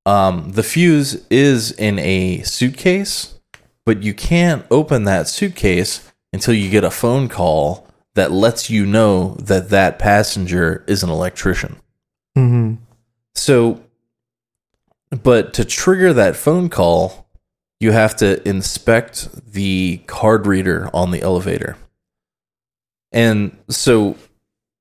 [0.05, 3.39] Um, the fuse is in a suitcase,
[3.85, 8.85] but you can't open that suitcase until you get a phone call that lets you
[8.85, 11.77] know that that passenger is an electrician.
[12.35, 12.75] hmm
[13.35, 13.81] So,
[15.09, 17.27] but to trigger that phone call,
[17.79, 21.77] you have to inspect the card reader on the elevator.
[23.11, 24.17] And so,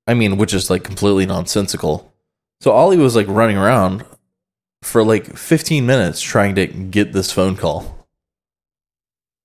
[0.06, 2.12] I mean, which is like completely nonsensical.
[2.60, 4.04] So Ollie was like running around
[4.82, 8.06] for like 15 minutes trying to get this phone call.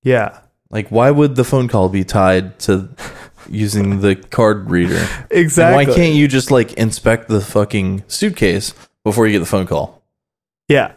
[0.03, 0.39] Yeah.
[0.69, 2.89] Like, why would the phone call be tied to
[3.49, 4.95] using the card reader?
[5.19, 5.85] And Exactly.
[5.85, 10.00] why can't you just like inspect the fucking suitcase before you get the phone call?
[10.71, 10.93] Yeah.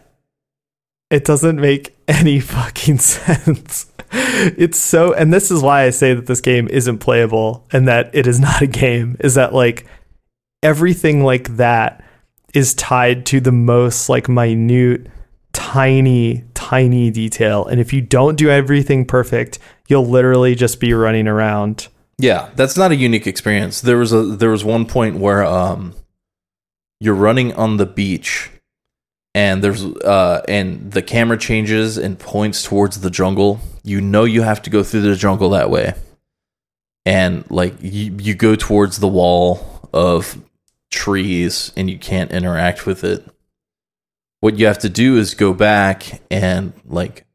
[1.11, 3.91] It doesn't make any fucking sense.
[4.13, 8.15] It's so, and this is why I say that this game isn't playable and that
[8.15, 9.87] it is not a game, is that like
[10.63, 12.05] everything like that
[12.55, 15.09] is tied to the most like minute,
[15.53, 17.67] tiny, tiny detail.
[17.67, 19.59] And if you don't do everything perfect,
[19.89, 21.89] you'll literally just be running around.
[22.19, 23.81] Yeah, that's not a unique experience.
[23.81, 25.95] There was a there was one point where um
[27.01, 28.51] you're running on the beach
[29.35, 33.61] and there's uh and the camera changes and points towards the jungle.
[33.83, 35.94] You know you have to go through the jungle that way.
[37.07, 40.38] And like you, you go towards the wall of
[40.90, 43.25] trees and you can't interact with it.
[44.40, 47.27] What you have to do is go back and like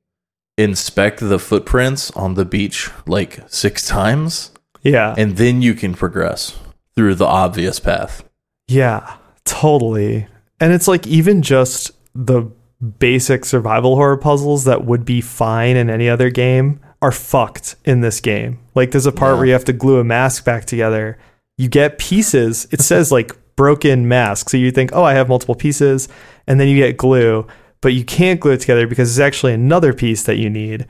[0.57, 4.51] inspect the footprints on the beach like six times
[4.83, 5.15] Yeah.
[5.17, 6.57] and then you can progress
[6.95, 8.23] through the obvious path.
[8.67, 10.27] Yeah, totally.
[10.59, 12.51] And it's like even just the
[12.99, 18.01] basic survival horror puzzles that would be fine in any other game are fucked in
[18.01, 18.59] this game.
[18.75, 19.37] Like there's a part Yeah.
[19.37, 21.17] where you have to glue a mask back together.
[21.57, 22.67] You get pieces.
[22.71, 24.49] It says like broken mask.
[24.49, 26.07] So you think, "Oh, I have multiple pieces."
[26.47, 27.45] And then you get glue,
[27.81, 30.87] but you can't glue it together because there's actually another piece that you need.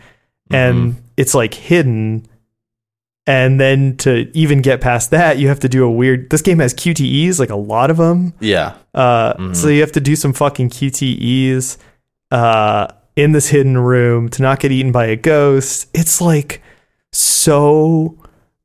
[0.51, 1.01] And mm-hmm.
[1.17, 2.27] it's like hidden
[3.29, 6.31] and then to even get past that, you have to do a weird.
[6.31, 8.33] This game has QTEs, like a lot of them.
[8.39, 8.73] Yeah.
[8.95, 11.77] Uh, So you have to do some fucking QTEs
[12.31, 15.87] uh, in this hidden room to not get eaten by a ghost.
[15.93, 16.63] It's like
[17.11, 18.17] so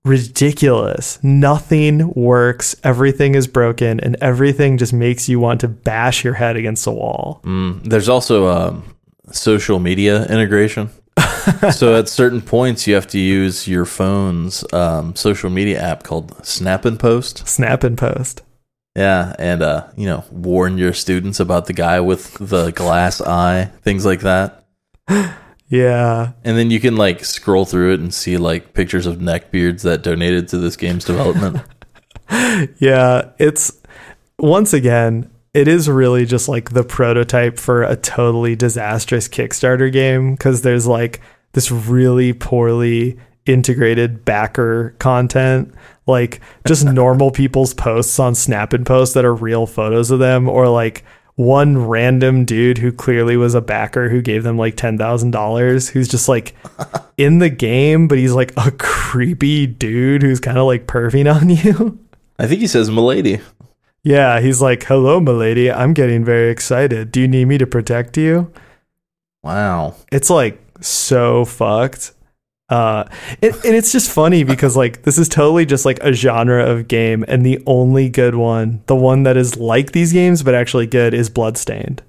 [0.06, 1.18] ridiculous.
[1.22, 2.74] Nothing works.
[2.82, 6.92] Everything is broken, and everything just makes you want to bash your head against the
[6.92, 7.42] wall.
[7.44, 8.82] Mm, there's also um,
[9.30, 10.88] social media integration.
[11.72, 16.44] so at certain points, you have to use your phone's um, social media app called
[16.44, 17.46] Snap and Post.
[17.46, 18.42] Snap and post.
[18.96, 23.70] Yeah, and uh, you know, warn your students about the guy with the glass eye,
[23.82, 24.66] things like that.
[25.68, 26.32] Yeah.
[26.44, 30.02] And then you can like scroll through it and see like pictures of neckbeards that
[30.02, 31.60] donated to this game's development.
[32.78, 33.82] Yeah, it's
[34.38, 40.34] once again, it is really just like the prototype for a totally disastrous Kickstarter game
[40.34, 41.20] because there's like
[41.52, 45.72] this really poorly integrated backer content,
[46.06, 50.48] like just normal people's posts on Snap and Post that are real photos of them,
[50.48, 51.04] or like
[51.36, 55.88] one random dude who clearly was a backer who gave them like ten thousand dollars,
[55.88, 56.54] who's just like
[57.16, 61.48] in the game, but he's like a creepy dude who's kind of like perving on
[61.50, 61.98] you.
[62.40, 63.40] I think he says "milady."
[64.04, 65.72] Yeah, he's like, "Hello, milady.
[65.72, 67.10] I'm getting very excited.
[67.10, 68.52] Do you need me to protect you?"
[69.42, 69.94] Wow.
[70.12, 72.12] It's like so fucked.
[72.68, 73.04] Uh,
[73.42, 76.88] it, and it's just funny because like this is totally just like a genre of
[76.88, 80.86] game, and the only good one, the one that is like these games but actually
[80.86, 82.02] good, is Bloodstained.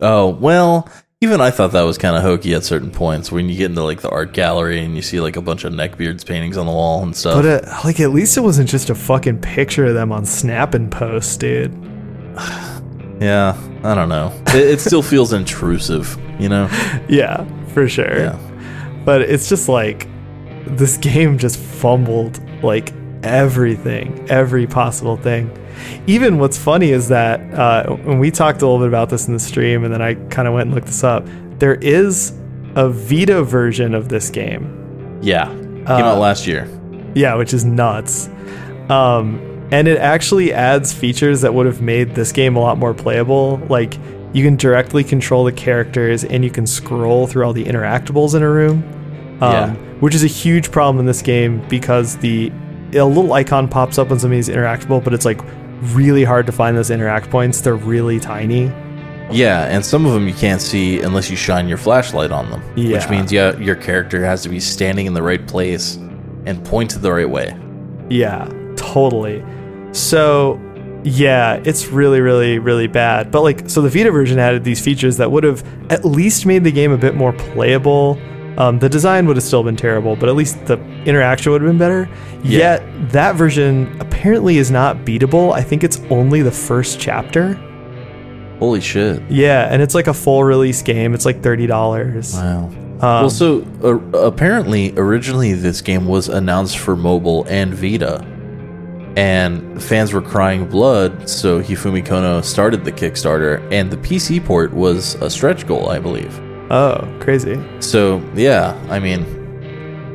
[0.00, 0.88] Oh well,
[1.20, 3.82] even I thought that was kind of hokey at certain points when you get into
[3.82, 6.72] like the art gallery and you see like a bunch of neckbeards paintings on the
[6.72, 7.42] wall and stuff.
[7.42, 10.74] But uh, like at least it wasn't just a fucking picture of them on Snap
[10.74, 11.72] and Post, dude.
[13.20, 14.32] yeah, I don't know.
[14.48, 16.68] It, it still feels intrusive, you know.
[17.08, 18.16] Yeah, for sure.
[18.18, 19.02] Yeah.
[19.04, 20.06] but it's just like
[20.66, 22.92] this game just fumbled like
[23.24, 25.50] everything, every possible thing.
[26.06, 29.34] Even what's funny is that uh, when we talked a little bit about this in
[29.34, 31.26] the stream, and then I kind of went and looked this up,
[31.58, 32.32] there is
[32.74, 35.18] a Vita version of this game.
[35.22, 36.68] Yeah, came Uh, out last year.
[37.14, 38.28] Yeah, which is nuts.
[38.88, 42.94] Um, and it actually adds features that would have made this game a lot more
[42.94, 43.60] playable.
[43.68, 43.98] Like
[44.32, 48.42] you can directly control the characters and you can scroll through all the interactables in
[48.42, 48.82] a room.
[49.40, 49.74] Um, Yeah.
[50.00, 52.50] which is a huge problem in this game because the
[52.94, 55.40] a little icon pops up when somebody's interactable, but it's like
[55.94, 57.60] really hard to find those interact points.
[57.60, 58.72] They're really tiny.
[59.30, 62.62] Yeah, and some of them you can't see unless you shine your flashlight on them.
[62.76, 62.98] Yeah.
[62.98, 65.96] Which means yeah, your character has to be standing in the right place
[66.46, 67.54] and pointed the right way.
[68.08, 69.44] Yeah, totally.
[69.92, 70.58] So,
[71.04, 73.30] yeah, it's really, really, really bad.
[73.30, 75.62] But like, so the Vita version added these features that would have
[75.92, 78.18] at least made the game a bit more playable.
[78.58, 81.70] Um, the design would have still been terrible, but at least the interaction would have
[81.70, 82.08] been better.
[82.42, 82.58] Yeah.
[82.58, 85.52] Yet that version apparently is not beatable.
[85.52, 87.54] I think it's only the first chapter.
[88.58, 89.22] Holy shit.
[89.30, 91.14] Yeah, and it's like a full release game.
[91.14, 92.34] It's like thirty dollars.
[92.34, 92.64] Wow.
[92.64, 98.24] Um, well, so uh, apparently, originally this game was announced for mobile and Vita,
[99.16, 101.30] and fans were crying blood.
[101.30, 106.00] So Hifumi Kono started the Kickstarter, and the PC port was a stretch goal, I
[106.00, 106.36] believe.
[106.70, 107.62] Oh, crazy.
[107.80, 109.24] So yeah, I mean,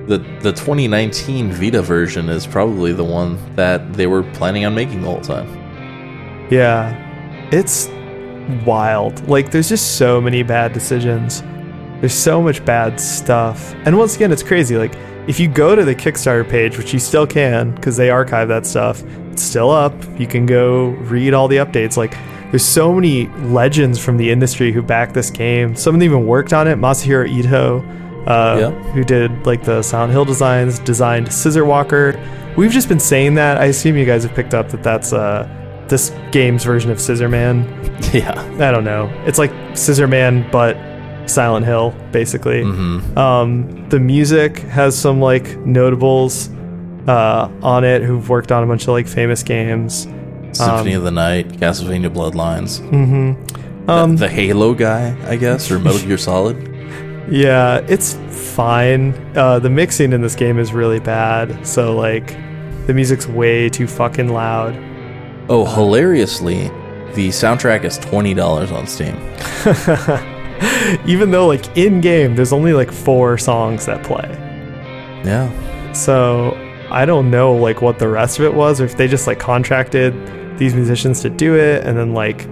[0.07, 5.01] the the 2019 Vita version is probably the one that they were planning on making
[5.01, 5.47] the whole time.
[6.51, 6.93] Yeah,
[7.51, 7.87] it's
[8.65, 9.27] wild.
[9.27, 11.41] Like, there's just so many bad decisions.
[11.99, 13.73] There's so much bad stuff.
[13.85, 14.77] And once again, it's crazy.
[14.77, 14.93] Like,
[15.27, 18.65] if you go to the Kickstarter page, which you still can because they archive that
[18.65, 19.93] stuff, it's still up.
[20.19, 21.95] You can go read all the updates.
[21.95, 22.13] Like,
[22.53, 25.75] there's so many legends from the industry who backed this game.
[25.75, 26.77] Some of them even worked on it.
[26.77, 27.79] Masahiro Ito,
[28.27, 28.69] uh, Yeah.
[28.91, 32.13] who did like the Silent Hill designs, designed Scissor Walker.
[32.55, 33.57] We've just been saying that.
[33.57, 35.47] I assume you guys have picked up that that's uh,
[35.87, 37.65] this game's version of Scissor Man.
[38.13, 38.39] yeah.
[38.59, 39.11] I don't know.
[39.25, 40.77] It's like Scissor Man, but
[41.25, 42.61] Silent Hill, basically.
[42.61, 46.51] hmm Um, the music has some like notables
[47.07, 50.07] uh, on it who've worked on a bunch of like famous games.
[50.53, 53.85] Symphony of the Night, Castlevania Bloodlines, Mm-hmm.
[53.85, 56.55] the- Um, the, Halo guy, I guess, or Metal Gear Solid.
[57.29, 58.13] yeah, it's
[58.55, 59.13] fine.
[59.35, 61.65] Uh, the mixing in this game is really bad.
[61.67, 62.35] So like,
[62.87, 64.75] the music's way too fucking loud.
[65.49, 66.69] Oh, hilariously,
[67.15, 69.15] the soundtrack is twenty dollars on Steam.
[71.05, 74.29] Even though like in game, there's only like four songs that play.
[75.25, 75.49] Yeah,
[75.93, 76.51] So
[76.91, 79.39] I don't know like what the rest of it was, or if they just like
[79.39, 80.13] contracted
[80.63, 82.47] these musicians to do it and then like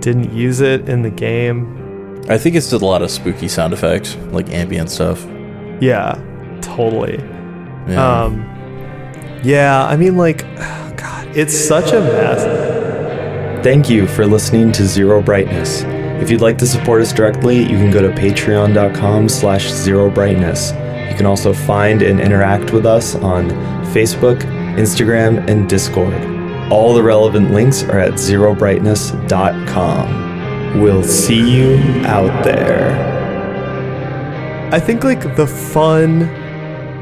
[0.00, 2.24] didn't use it in the game.
[2.30, 5.24] I think it's just a lot of spooky sound effects, like ambient stuff.
[5.80, 6.18] Yeah,
[6.62, 7.18] totally.
[7.88, 8.22] Yeah.
[8.22, 8.40] Um,
[9.44, 10.38] yeah, I mean like,
[10.96, 13.62] God, it's such a mess.
[13.62, 15.82] Thank you for listening to Zero Brightness.
[16.22, 20.70] If you'd like to support us directly, you can go to patreon.com slash zero brightness.
[21.10, 23.50] You can also find and interact with us on
[23.92, 24.40] Facebook,
[24.76, 26.35] Instagram, and Discord.
[26.70, 30.80] All the relevant links are at zerobrightness.com.
[30.80, 31.76] We'll see you
[32.06, 33.14] out there.
[34.72, 36.22] I think like the fun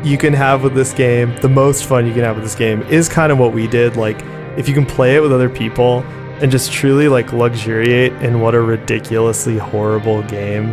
[0.04, 2.82] you can have with this game, the most fun you can have with this game
[2.82, 3.96] is kind of what we did.
[3.96, 4.20] Like
[4.58, 6.00] if you can play it with other people
[6.42, 10.72] and just truly like luxuriate in what a ridiculously horrible game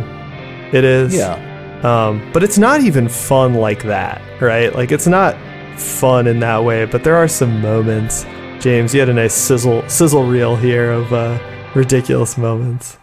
[0.72, 1.14] it is.
[1.14, 1.38] yeah.
[1.82, 4.72] Um, but it's not even fun like that, right?
[4.74, 5.34] Like it's not
[5.80, 8.24] fun in that way, but there are some moments.
[8.62, 11.36] James, you had a nice sizzle sizzle reel here of uh,
[11.74, 12.96] ridiculous moments.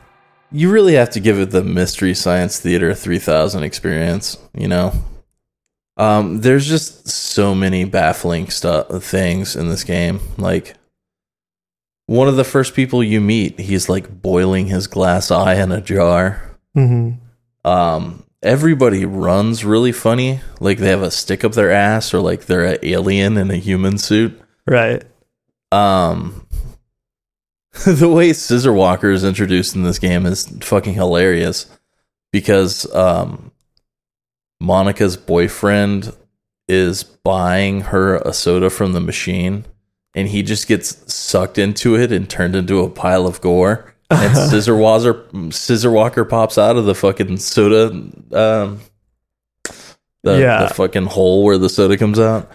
[0.53, 4.93] You really have to give it the Mystery Science Theater 3000 experience, you know?
[5.97, 10.21] Um, there's just so many baffling stuff things in this game.
[10.37, 10.75] Like
[12.05, 15.81] one of the first people you meet, he's like boiling his glass eye in a
[15.81, 16.55] jar.
[16.73, 17.11] hmm
[17.65, 20.39] Um, everybody runs really funny.
[20.61, 23.57] Like they have a stick up their ass or like they're an alien in a
[23.57, 24.39] human suit.
[24.65, 25.03] Right.
[25.71, 26.45] Um,
[27.85, 31.65] the way Scissor Walker is introduced in this game is fucking hilarious
[32.31, 33.51] because um,
[34.59, 36.13] Monica's boyfriend
[36.67, 39.65] is buying her a soda from the machine,
[40.15, 43.93] and he just gets sucked into it and turned into a pile of gore.
[44.11, 47.87] And Scissor Walker, Scissor Walker pops out of the fucking soda,
[48.31, 48.79] um,
[50.23, 50.67] the, Yeah.
[50.67, 52.51] the fucking hole where the soda comes out.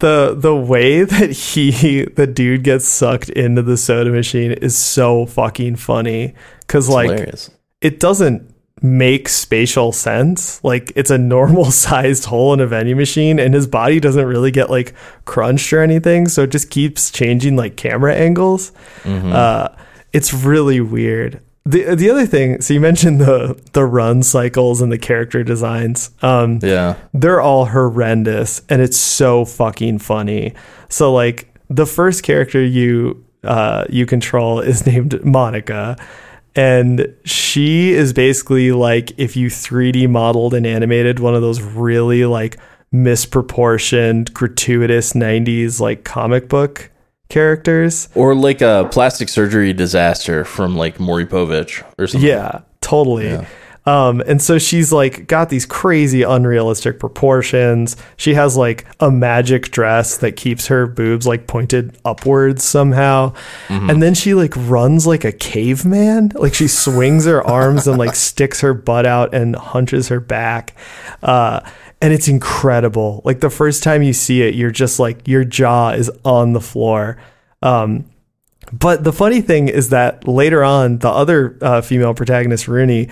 [0.00, 5.26] The the way that he the dude gets sucked into the soda machine is so
[5.26, 7.50] fucking funny because like hilarious.
[7.80, 13.40] it doesn't make spatial sense like it's a normal sized hole in a vending machine
[13.40, 14.94] and his body doesn't really get like
[15.24, 18.70] crunched or anything so it just keeps changing like camera angles
[19.02, 19.32] Mm-hmm.
[19.32, 19.68] uh
[20.12, 21.40] it's really weird
[21.70, 26.10] the the other thing so you mentioned the the run cycles and the character designs.
[26.22, 26.94] Um Yeah.
[27.12, 30.54] they're all horrendous and it's so fucking funny.
[30.88, 35.96] So like the first character you uh you control is named monica.
[36.56, 42.24] And she is basically like if you 3D modeled and animated one of those really
[42.24, 42.56] like
[42.92, 46.90] misproportioned, gratuitous 90s like comic book
[47.28, 48.08] characters.
[48.14, 52.28] Or like a plastic surgery disaster from like Maury Povich or something.
[52.28, 53.28] Yeah, totally.
[53.28, 53.46] Yeah.
[53.88, 57.96] Um, and so she's like got these crazy unrealistic proportions.
[58.18, 63.32] She has like a magic dress that keeps her boobs like pointed upwards somehow.
[63.88, 66.32] And then she like runs like a caveman.
[66.34, 70.74] Like she swings her arms and like sticks her butt out and hunches her back.
[71.22, 71.60] Uh,
[72.02, 73.22] and it's incredible.
[73.24, 76.60] Like the first time you see it, you're just like your jaw is on the
[76.60, 77.16] floor.
[77.62, 78.04] Um,
[78.70, 83.08] but the funny thing is that later on, the other uh, female protagonist, Rooney,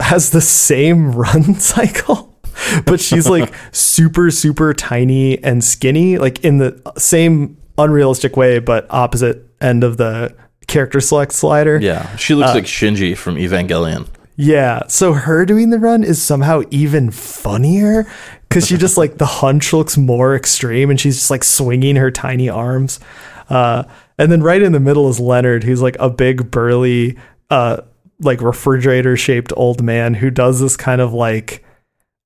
[0.00, 2.38] has the same run cycle,
[2.86, 8.86] but she's like super, super tiny and skinny, like in the same unrealistic way, but
[8.90, 10.34] opposite end of the
[10.66, 11.78] character select slider.
[11.80, 12.14] Yeah.
[12.16, 14.08] She looks like Shinji from Evangelion.
[14.36, 14.82] Yeah.
[14.88, 18.06] So her doing the run is somehow even funnier
[18.48, 22.10] because she just like the hunch looks more extreme and she's just like swinging her
[22.10, 23.00] tiny arms.
[23.48, 23.84] Uh,
[24.18, 27.18] and then right in the middle is Leonard, who's like a big burly,
[27.50, 27.78] uh,
[28.20, 31.64] like refrigerator shaped old man who does this kind of like,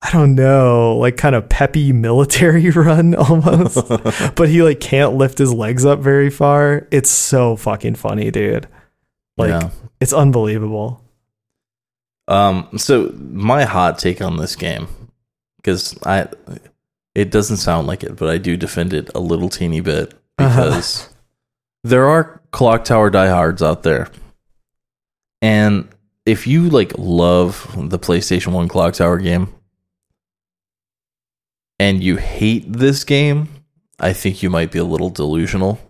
[0.02, 3.88] I don't know, like kind of peppy military run almost,
[4.36, 6.86] but he like can't lift his legs up very far.
[6.90, 8.68] It's so fucking funny, dude.
[9.36, 9.70] Like Yeah.
[10.00, 11.02] it's unbelievable.
[12.28, 14.86] Um, so my hot take on this game,
[15.56, 16.28] because I,
[17.14, 21.08] it doesn't sound like it, but I do defend it a little teeny bit because
[21.84, 24.10] there are clock tower diehards out there,
[25.40, 25.88] and
[26.26, 29.52] if you like love the PlayStation One clock tower game,
[31.78, 33.48] and you hate this game,
[33.98, 35.80] I think you might be a little delusional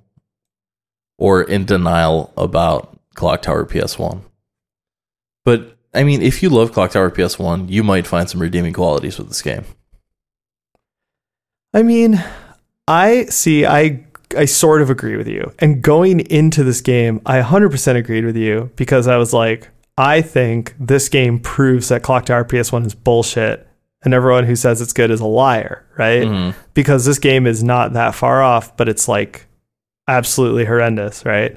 [1.19, 4.23] or in denial about clock tower PS1.
[5.45, 9.19] But I mean, if you love Clock Tower PS1, you might find some redeeming qualities
[9.19, 9.65] with this game.
[11.73, 12.23] I mean,
[12.87, 13.65] I see.
[13.65, 14.05] I
[14.37, 15.53] I sort of agree with you.
[15.59, 20.23] And going into this game, I 100% agreed with you because I was like, I
[20.23, 23.67] think this game proves that Clock Tower PS1 is bullshit,
[24.05, 26.23] and everyone who says it's good is a liar, right?
[26.23, 26.55] Mhm.
[26.75, 29.47] Because this game is not that far off, but it's like
[30.07, 31.57] absolutely horrendous, right?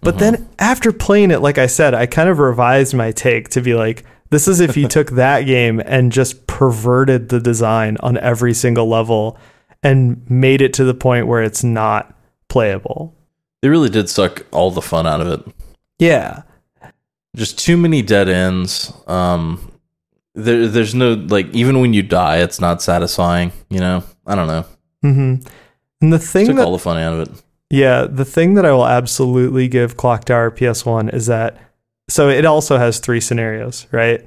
[0.00, 3.60] But then after playing it, like I said, I kind of revised my take to
[3.60, 8.16] be like, this is if you took that game and just perverted the design on
[8.18, 9.36] every single level
[9.82, 12.16] and made it to the point where it's not
[12.48, 13.14] playable.
[13.62, 15.54] They really did suck all the fun out of it.
[15.98, 16.42] Yeah.
[17.36, 18.92] Just too many dead ends.
[19.06, 19.72] Um,
[20.34, 23.52] there, there's no like even when you die, it's not satisfying.
[23.70, 24.64] You know, I don't know.
[25.02, 25.34] hmm
[26.00, 27.42] And the thing Took that all the fun out of it.
[27.70, 31.56] Yeah, the thing that I will absolutely give Clock Tower PS1 is that
[32.08, 34.26] so it also has three scenarios, right?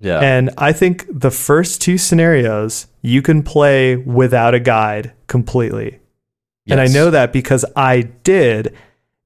[0.00, 5.98] Yeah, And I think the first two scenarios you can play without a guide completely.
[6.68, 8.74] And I know that because I did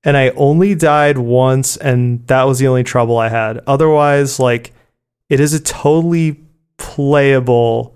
[0.03, 3.61] and I only died once and that was the only trouble I had.
[3.67, 4.73] Otherwise like
[5.29, 6.41] it is a totally
[6.77, 7.95] playable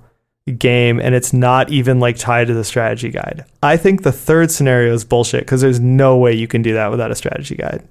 [0.58, 3.44] game and it's not even like tied to the strategy guide.
[3.62, 6.90] I think the third scenario is bullshit because there's no way you can do that
[6.90, 7.82] without a strategy guide.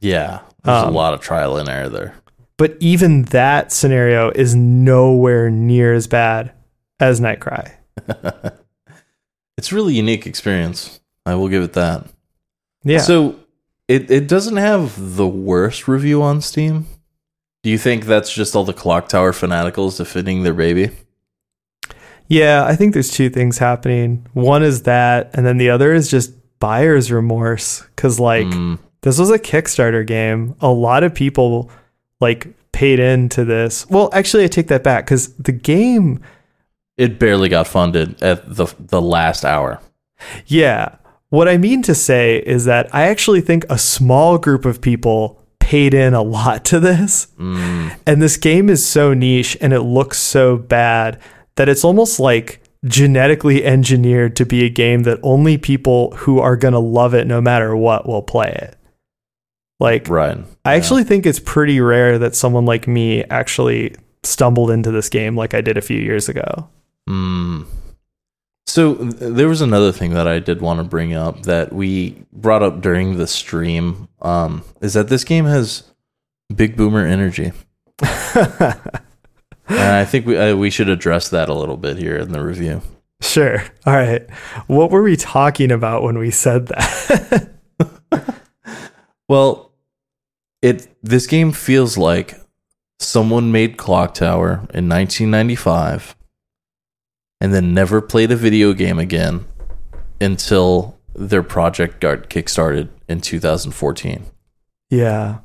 [0.00, 0.40] yeah.
[0.64, 2.14] There's Um, a lot of trial and error there.
[2.58, 6.52] But even that scenario is nowhere near as bad
[7.00, 7.72] as Nightcry.
[9.58, 11.00] It's a really unique experience.
[11.24, 12.06] I will give it that.
[12.84, 12.98] Yeah.
[12.98, 13.36] So
[13.88, 16.86] it it doesn't have the worst review on Steam.
[17.62, 20.90] Do you think that's just all the Clock Tower fanaticals defending their baby?
[22.28, 24.26] yeah, I think there's two things happening.
[24.34, 27.82] One is that, and then the other is just buyer's remorse.
[27.96, 30.54] Cause like Mm, this was a Kickstarter game.
[30.60, 31.70] A lot of people
[32.20, 33.88] like paid into this.
[33.88, 36.20] Well, actually, I take that back because the game,
[36.96, 39.80] it barely got funded at the the last hour.
[40.46, 40.96] yeah.
[41.28, 45.42] What I mean to say is that I actually think a small group of people
[45.58, 47.26] paid in a lot to this.
[47.36, 51.18] Mm, And this game is so niche and it looks so bad
[51.56, 56.56] that it's almost like genetically engineered to be a game that only people who are
[56.56, 58.76] going to love it no matter what will play it.
[59.78, 60.38] Like, right.
[60.64, 65.36] I actually think it's pretty rare that someone like me actually stumbled into this game
[65.36, 66.68] like I did a few years ago.
[67.08, 67.66] Mm.
[68.66, 72.24] So th- there was another thing that I did want to bring up that we
[72.32, 74.08] brought up during the stream.
[74.22, 75.84] Um, is that this game has
[76.54, 77.52] big boomer energy,
[78.34, 78.80] and
[79.68, 82.82] I think we uh, we should address that a little bit here in the review.
[83.20, 83.62] Sure.
[83.86, 84.28] All right.
[84.66, 87.52] What were we talking about when we said that?
[89.28, 89.65] Well,
[90.62, 92.34] it this game feels like
[92.98, 96.16] someone made Clock Tower in 1995
[97.40, 99.44] and then never played a video game again
[100.20, 104.24] until their project got kickstarted in 2014.
[104.90, 105.38] Yeah.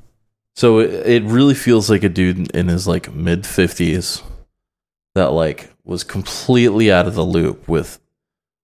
[0.56, 4.22] So it, it really feels like a dude in his like mid 50s
[5.16, 8.00] that like was completely out of the loop with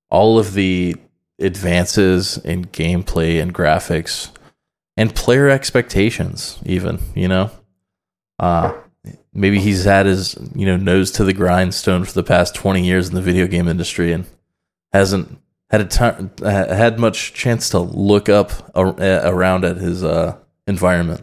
[0.09, 0.95] all of the
[1.39, 4.29] advances in gameplay and graphics
[4.97, 7.51] and player expectations even, you know.
[8.39, 8.73] Uh
[9.33, 13.07] maybe he's had his, you know, nose to the grindstone for the past 20 years
[13.07, 14.25] in the video game industry and
[14.91, 15.39] hasn't
[15.69, 20.35] had a time had much chance to look up ar- around at his uh
[20.65, 21.21] environment.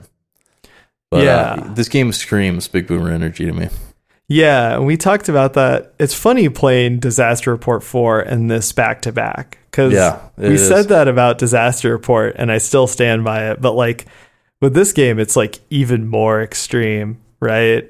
[1.11, 1.37] But Yeah.
[1.37, 3.69] uh, this game screams Big Boomer Energy to me.
[4.27, 5.93] Yeah, we talked about that.
[5.99, 10.69] It's funny playing Disaster Report 4 and this back to back because Yeah, we is.
[10.69, 13.61] said that about Disaster Report, and I still stand by it.
[13.61, 14.07] But like
[14.61, 17.85] with this game, it's like even more extreme, right?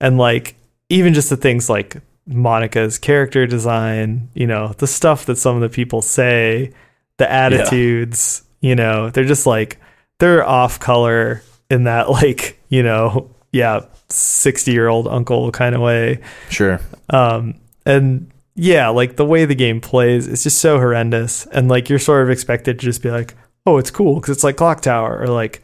[0.00, 0.56] And like
[0.88, 5.60] even just the things like Monica's character design, you know, the stuff that some of
[5.60, 6.72] the people say,
[7.18, 9.78] the attitudes, you know, they're just like
[10.18, 15.80] they're off color in that like you know yeah 60 year old uncle kind of
[15.80, 16.20] way
[16.50, 16.80] Sure.
[17.10, 21.46] um and yeah like the way the game plays it's just so horrendous.
[21.46, 23.34] And like you're sort of expected to just be like
[23.66, 25.62] oh it's cool because it's like clock tower or like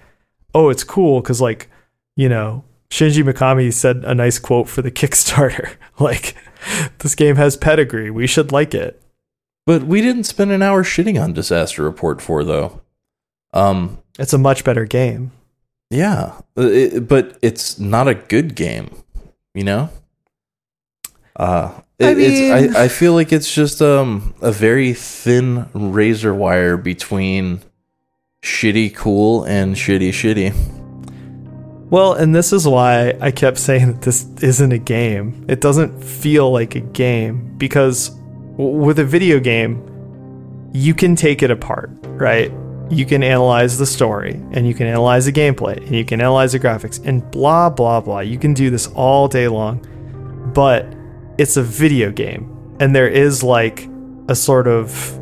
[0.54, 1.68] oh it's cool because like
[2.16, 5.74] you know shinji mikami said a nice quote for the kickstarter.
[5.98, 6.34] Like
[6.98, 8.10] this game has pedigree.
[8.10, 9.00] We should like it.
[9.66, 12.80] But we didn't spend an hour shitting on Disaster Report 4 though.
[13.52, 15.32] Um it's a much better game.
[15.90, 18.90] Yeah, it, but it's not a good game,
[19.54, 19.90] you know?
[21.36, 25.68] Uh it, I it's mean- I, I feel like it's just um a very thin
[25.74, 27.60] razor wire between
[28.42, 30.54] shitty cool and shitty shitty.
[31.90, 35.44] Well, and this is why I kept saying that this isn't a game.
[35.48, 38.12] It doesn't feel like a game because
[38.56, 42.50] with a video game, you can take it apart, right?
[42.90, 46.52] You can analyze the story and you can analyze the gameplay and you can analyze
[46.52, 48.20] the graphics and blah, blah, blah.
[48.20, 49.80] You can do this all day long,
[50.54, 50.86] but
[51.38, 53.88] it's a video game and there is like
[54.28, 55.18] a sort of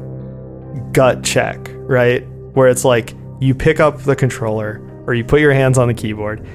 [0.93, 2.27] gut check, right?
[2.55, 5.95] Where it's like you pick up the controller or you put your hands on the
[5.95, 6.47] keyboard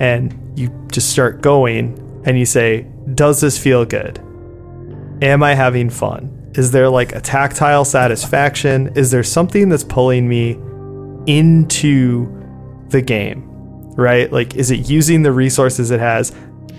[0.00, 4.18] and you just start going and you say, Does this feel good?
[5.22, 6.52] Am I having fun?
[6.54, 8.92] Is there like a tactile satisfaction?
[8.96, 10.52] Is there something that's pulling me
[11.26, 12.26] into
[12.88, 13.50] the game?
[13.96, 14.32] Right?
[14.32, 16.32] Like, is it using the resources it has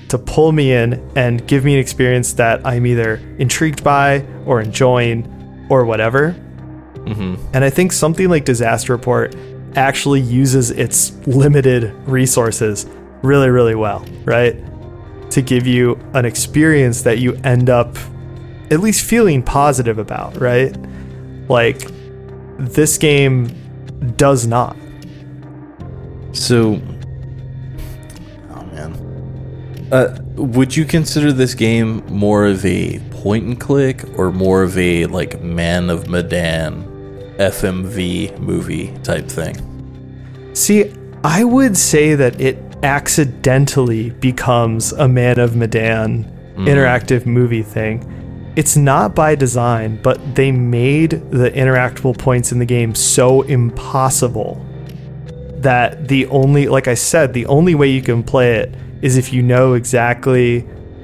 [0.09, 4.61] to pull me in and give me an experience that I'm either intrigued by or
[4.61, 6.35] enjoying or whatever?
[7.05, 7.37] Mhm.
[7.53, 9.35] And I think something like Disaster Report
[9.75, 12.85] actually uses its limited resources
[13.21, 14.55] really, really well, right?
[15.31, 17.97] To give you an experience that you end up
[18.71, 20.75] at least feeling positive about, right?
[21.49, 21.87] Like,
[22.57, 23.49] this game
[24.17, 24.75] does not.
[26.31, 26.79] So,
[29.91, 34.77] uh, would you consider this game more of a point and click or more of
[34.77, 36.83] a like Man of Medan
[37.37, 39.55] FMV movie type thing?
[40.53, 48.11] See, I would say that it accidentally becomes a Man of Medan interactive movie thing.
[48.55, 54.65] It's not by design, but they made the interactable points in the game so impossible
[55.57, 58.73] that the only, like I said, the only way you can play it
[59.05, 60.61] is if you know exactly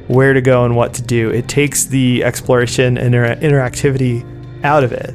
[0.08, 1.30] where to go and what to do.
[1.30, 4.26] It takes the exploration and inter- interactivity
[4.64, 5.12] out of it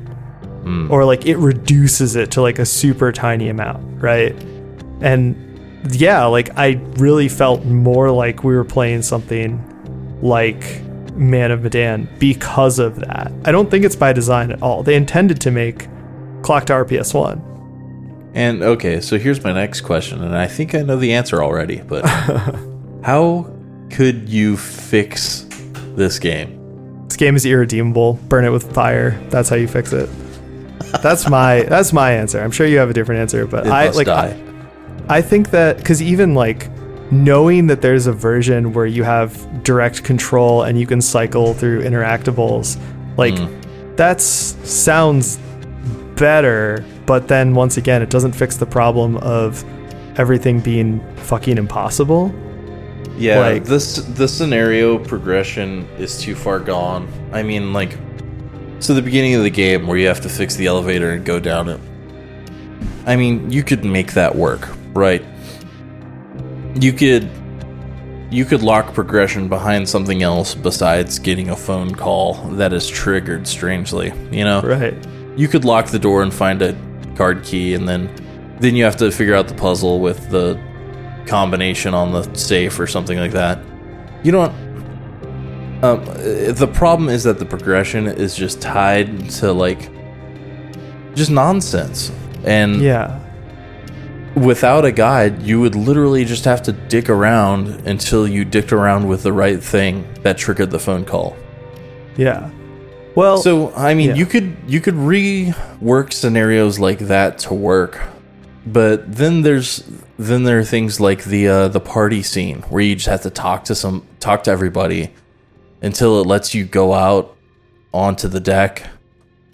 [0.66, 0.90] hmm.
[0.90, 4.32] or like it reduces it to like a super tiny amount, right?
[5.00, 5.36] And
[5.90, 9.62] yeah, like I really felt more like we were playing something
[10.22, 10.82] like
[11.14, 13.32] Man of Medan because of that.
[13.44, 14.82] I don't think it's by design at all.
[14.82, 15.86] They intended to make
[16.42, 17.42] Clock Tower PS1.
[18.34, 21.80] And okay, so here's my next question, and I think I know the answer already,
[21.80, 22.04] but
[23.06, 23.48] how
[23.88, 25.46] could you fix
[25.94, 27.04] this game?
[27.06, 28.14] This game is irredeemable.
[28.26, 29.12] Burn it with fire.
[29.30, 30.10] That's how you fix it.
[31.04, 32.40] That's my that's my answer.
[32.40, 34.36] I'm sure you have a different answer, but It I like die.
[35.08, 36.68] I think that because even like
[37.12, 41.82] knowing that there's a version where you have direct control and you can cycle through
[41.82, 42.76] interactables,
[43.16, 43.94] like hmm.
[43.94, 45.36] that sounds
[46.16, 46.84] better.
[47.06, 49.64] But then once again, it doesn't fix the problem of
[50.18, 52.34] everything being fucking impossible.
[53.18, 57.08] Yeah, Like- this the scenario progression is too far gone.
[57.32, 57.96] I mean, like,
[58.80, 61.40] so the beginning of the game where you have to fix the elevator and go
[61.40, 61.80] down it.
[63.06, 65.22] I mean, you could make that work, right?
[66.78, 67.26] you could
[68.30, 73.46] you could lock progression behind something else besides getting a phone call that is triggered
[73.46, 74.12] strangely.
[74.32, 74.94] You know, Right.
[75.36, 76.74] you could lock the door and find a
[77.14, 78.10] card key, and then
[78.60, 80.58] then you have to figure out the puzzle with the
[81.26, 83.58] combination on the safe or something like that.
[84.22, 84.52] You know what?
[85.84, 86.04] Um,
[86.54, 89.90] the problem is that the progression is just tied to like
[91.14, 92.10] just nonsense,
[92.44, 93.18] and Yeah.
[94.34, 99.06] without a guide, you would literally just have to dick around until you dicked around
[99.08, 101.36] with the right thing that triggered the phone call.
[102.16, 102.50] Yeah.
[103.14, 104.14] Well, So I mean, yeah.
[104.16, 107.98] you could you could rework scenarios like that to work,
[108.66, 109.88] but then there's
[110.18, 113.30] then there are things like the uh, the party scene where you just have to
[113.30, 115.12] talk to some talk to everybody
[115.82, 117.36] until it lets you go out
[117.94, 118.88] onto the deck,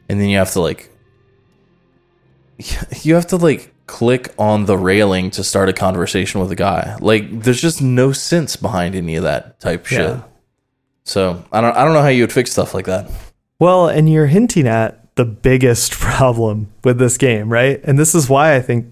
[0.08, 0.90] and then you have to like
[3.02, 6.96] you have to like click on the railing to start a conversation with a guy.
[7.00, 10.18] Like there's just no sense behind any of that type shit.
[11.04, 13.10] So I don't I don't know how you would fix stuff like that.
[13.58, 17.80] Well, and you're hinting at the biggest problem with this game, right?
[17.84, 18.86] And this is why I think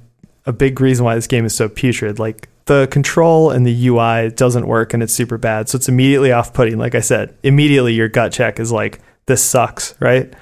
[0.47, 2.19] a big reason why this game is so putrid.
[2.19, 5.69] Like the control and the UI doesn't work and it's super bad.
[5.69, 6.79] So it's immediately off putting.
[6.79, 10.33] Like I said, immediately your gut check is like, this sucks, right?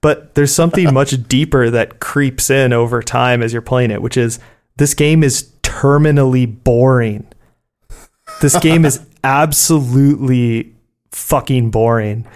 [0.00, 4.16] But there's something much deeper that creeps in over time as you're playing it, which
[4.16, 4.38] is
[4.76, 7.26] this game is terminally boring.
[8.40, 10.74] This game is absolutely
[11.12, 12.26] fucking boring.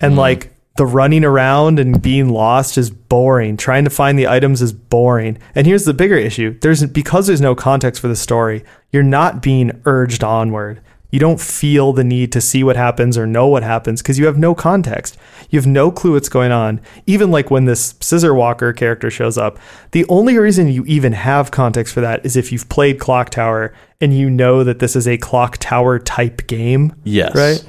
[0.00, 0.18] And mm.
[0.18, 3.56] like the running around and being lost is boring.
[3.56, 5.38] Trying to find the items is boring.
[5.54, 6.58] And here's the bigger issue.
[6.60, 10.80] There's because there's no context for the story, you're not being urged onward.
[11.10, 14.24] You don't feel the need to see what happens or know what happens because you
[14.24, 15.18] have no context.
[15.50, 16.80] You have no clue what's going on.
[17.06, 19.58] Even like when this Scissor Walker character shows up,
[19.90, 23.74] the only reason you even have context for that is if you've played Clock Tower
[24.00, 26.94] and you know that this is a Clock Tower type game.
[27.04, 27.34] Yes.
[27.34, 27.62] Right?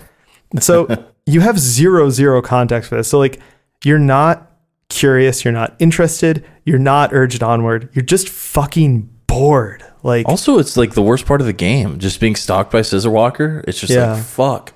[0.64, 0.88] So
[1.26, 3.08] you have zero zero context for this.
[3.08, 3.40] So like
[3.84, 4.52] you're not
[4.90, 7.90] curious, you're not interested, you're not urged onward.
[7.94, 9.84] You're just fucking bored.
[10.04, 13.10] Like Also, it's like the worst part of the game, just being stalked by Scissor
[13.10, 13.64] Walker.
[13.68, 14.14] It's just Yeah.
[14.14, 14.74] like fuck.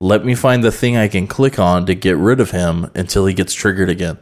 [0.00, 3.26] Let me find the thing I can click on to get rid of him until
[3.26, 4.18] he gets triggered again.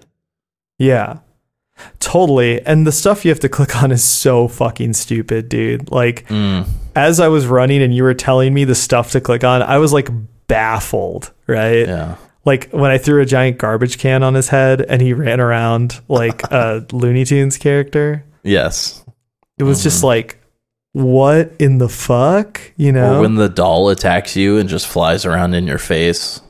[0.79, 1.19] yeah.
[2.01, 2.65] Totally.
[2.67, 5.91] And the stuff you have to click on is so fucking stupid, dude.
[5.91, 6.67] Like Mm.
[6.95, 9.79] as I was running and you were telling me the stuff to click on, I
[9.79, 10.09] was like
[10.53, 11.89] baffled, right?
[11.89, 12.17] Yeah.
[12.45, 16.01] Like when I threw a giant garbage can on his head and he ran around
[16.09, 18.23] like a Looney Tunes character.
[18.43, 19.03] Yes.
[19.59, 20.07] It was just mm-hmm.
[20.07, 20.39] like,
[20.93, 22.61] what in the fuck?
[22.77, 23.19] You know?
[23.19, 26.43] Or when the doll attacks you and just flies around in your face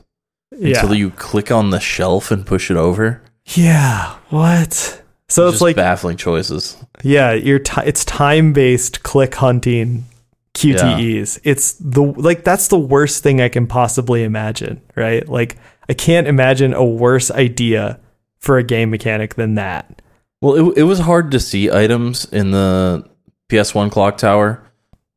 [0.51, 0.81] yeah.
[0.81, 3.21] until you click on the shelf and push it over.
[3.55, 4.17] yeah.
[4.29, 5.01] What?
[5.29, 6.77] So it's Just like, baffling choices.
[7.01, 10.05] yeah, you're ti it's time based click hunting
[10.53, 11.39] QTEs.
[11.43, 15.27] It's the like that's the worst thing I can possibly imagine, right?
[15.27, 15.57] Like
[15.89, 17.99] I can't imagine a worse idea
[18.39, 20.01] for a game mechanic than that.
[20.41, 23.09] Well, it, it was hard to see items in the
[23.49, 24.61] PS1 clock tower,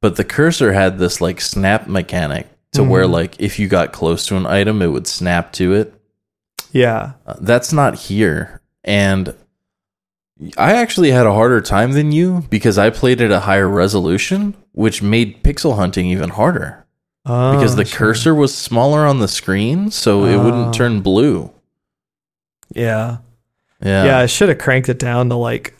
[0.01, 2.91] but the cursor had this like snap mechanic to Mm-hmm.
[2.91, 5.95] where like if you got close to an item, it would snap to it.
[6.72, 7.12] Yeah.
[7.26, 8.61] Uh, that's not here.
[8.84, 9.34] And
[10.59, 14.55] I actually had a harder time than you because I played at a higher resolution,
[14.72, 16.84] which made pixel hunting even harder.
[17.24, 17.99] Because Oh, the sure.
[17.99, 20.45] cursor was smaller on the screen, so it Oh.
[20.45, 21.51] wouldn't turn blue.
[22.74, 23.18] Yeah.
[23.82, 24.05] Yeah.
[24.05, 25.74] Yeah, I should have cranked it down to like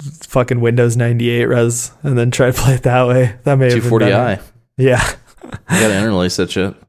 [0.00, 3.34] fucking Windows 98 res and then tried to play it that way.
[3.44, 4.14] That may have been better.
[4.38, 4.40] 240i.
[4.78, 5.06] Yeah.
[5.44, 6.74] You gotta interlace that shit.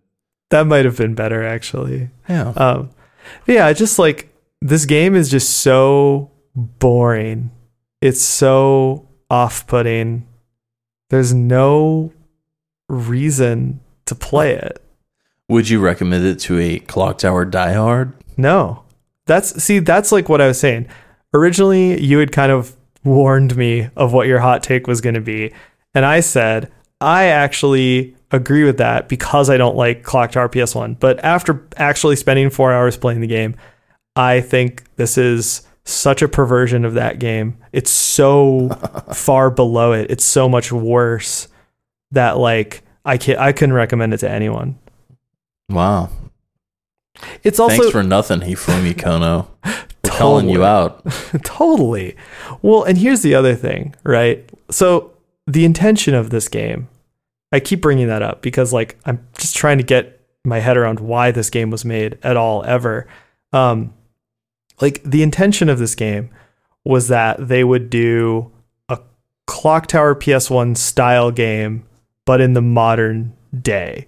[0.50, 2.12] That might have been better actually.
[2.30, 2.50] Yeah.
[2.56, 2.92] Um,
[3.48, 4.32] yeah, just like
[4.62, 7.52] this game is just so boring.
[8.02, 10.28] It's so off-putting.
[11.10, 12.12] There's no
[12.90, 14.84] reason to play it.
[15.50, 18.14] Would you recommend it to a clock tower diehard?
[18.38, 18.84] No.
[19.26, 20.88] That's see, that's like what I was saying.
[21.34, 25.22] Originally, you had kind of warned me of what your hot take was going to
[25.22, 25.54] be,
[25.94, 31.00] and I said I actually agree with that because I don't like Clock Tower PS1.
[31.00, 33.56] But after actually spending four hours playing the game,
[34.16, 37.58] I think this is such a perversion of that game.
[37.72, 38.70] It's so
[39.14, 40.10] far below it.
[40.10, 41.48] It's so much worse
[42.12, 44.78] that like I can I couldn't recommend it to anyone.
[45.70, 46.10] Wow.
[47.44, 49.48] It's also Thanks for nothing, Hifumi Kono.
[50.04, 51.04] We're calling you out.
[51.44, 52.16] totally.
[52.62, 54.50] Well, and here's the other thing, right?
[54.70, 55.12] So
[55.48, 56.88] the intention of this game,
[57.52, 61.00] I keep bringing that up because like I'm just trying to get my head around
[61.00, 63.08] why this game was made at all ever.
[63.54, 63.94] Um,
[64.84, 66.30] like the intention of this game
[66.86, 68.52] was that they would do
[68.90, 69.00] a
[69.48, 71.86] Clock Tower PS1 style game
[72.26, 74.08] but in the modern day.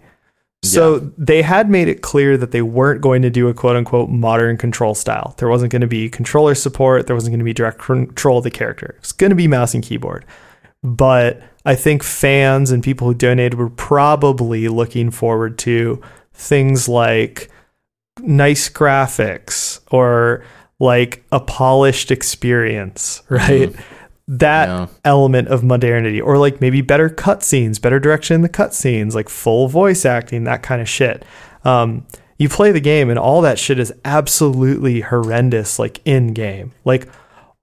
[0.64, 1.02] So Yeah.
[1.18, 4.58] they had made it clear that they weren't going to do a quote unquote modern
[4.58, 5.34] control style.
[5.38, 7.08] There wasn't going to be controller support.
[7.08, 8.96] There wasn't going to be direct control of the character.
[9.00, 10.26] It's going to be mouse and keyboard.
[10.84, 16.02] But I think fans and people who donated were probably looking forward to
[16.34, 17.50] things like
[18.22, 20.44] nice graphics or
[20.80, 23.74] like a polished experience, right?
[24.28, 24.88] That Yeah.
[25.06, 29.68] element of modernity, or like maybe better cutscenes, better direction in the cutscenes, like full
[29.68, 31.24] voice acting, that kind of shit.
[31.64, 32.06] Um,
[32.38, 36.72] you play the game, and all that shit is absolutely horrendous, like in game.
[36.84, 37.08] Like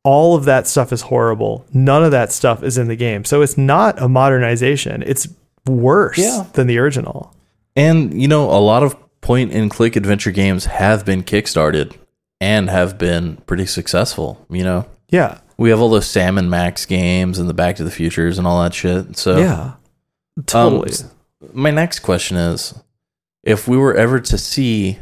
[0.05, 1.65] all of that stuff is horrible.
[1.73, 3.25] None of that stuff is in the game.
[3.25, 5.03] So it's not a modernization.
[5.07, 5.29] It's
[5.67, 6.45] worse Yeah.
[6.55, 7.35] than the original.
[7.77, 11.93] And you know, a lot of point and click adventure games have been kickstarted
[12.43, 14.85] and have been pretty successful, you know.
[15.11, 15.39] Yeah.
[15.59, 18.49] We have all those Sam and Max games and the Back to the Futures and
[18.49, 19.17] all that shit.
[19.17, 19.75] So yeah.
[20.47, 20.93] Totally.
[20.93, 22.75] Um, my next question is
[23.45, 24.99] if we were ever to see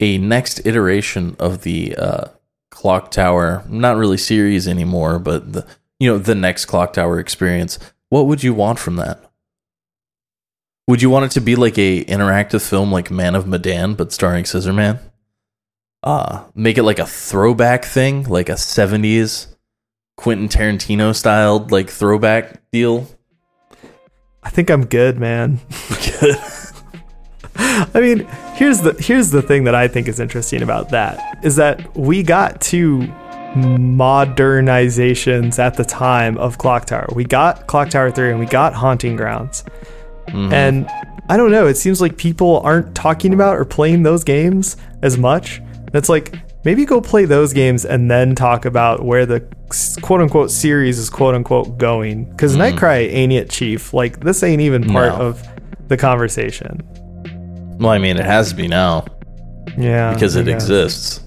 [0.00, 2.24] a next iteration of the uh,
[2.70, 5.64] clock tower not really series anymore but the
[6.00, 7.78] you know the next clock tower experience
[8.08, 9.20] what would you want from that
[10.88, 14.12] would you want it to be like a interactive film like man of medan but
[14.12, 14.98] starring scissorman
[16.04, 19.48] uh make it like a throwback thing like a 70s
[20.16, 23.08] quentin tarantino styled like throwback deal
[24.44, 25.58] I think I'm good, man.
[27.56, 31.56] I mean, here's the here's the thing that I think is interesting about that is
[31.56, 33.00] that we got two
[33.54, 37.08] modernizations at the time of Clock Tower.
[37.14, 39.64] We got Clock Tower 3 and we got Haunting Grounds.
[40.26, 40.88] And
[41.28, 45.16] I don't know, it seems like people aren't talking about or playing those games as
[45.16, 45.62] much.
[45.94, 46.34] It's like
[46.64, 49.40] maybe go play those games and then talk about where the
[50.02, 52.24] quote unquote series is quote unquote going.
[52.24, 52.62] Because hmm.
[52.62, 53.94] Nightcry ain't it, Chief.
[53.94, 55.26] Like this ain't even part No.
[55.26, 55.48] of
[55.88, 56.80] the conversation.
[57.78, 59.04] Well, I mean, it has to be now
[59.76, 61.20] Yeah, because it exists.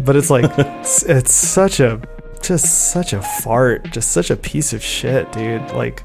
[0.00, 2.00] But it's like it's, it's such a
[2.42, 5.68] just such a fart, just such a piece of shit, dude.
[5.72, 6.04] Like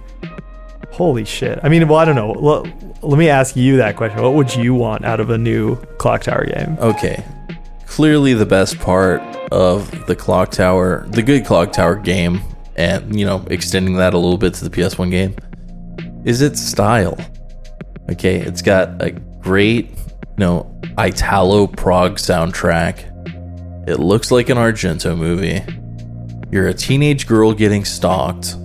[0.91, 1.59] holy shit.
[1.63, 2.31] I mean, well, I don't know.
[2.31, 4.21] Let, let me ask you that question.
[4.21, 6.77] What would you want out of a new Clock Tower game?
[6.79, 7.23] Okay.
[7.91, 9.21] Clearly, the best part
[9.51, 12.39] of the Clock Tower, the good Clock Tower game,
[12.77, 15.35] and, you know, extending that a little bit to the PS1 game,
[16.23, 17.17] is its style.
[18.09, 18.37] Okay.
[18.37, 23.89] It's got a great, you know, Italo prog soundtrack.
[23.89, 25.61] It looks like an Argento movie.
[26.49, 28.55] You're a teenage girl getting stalked,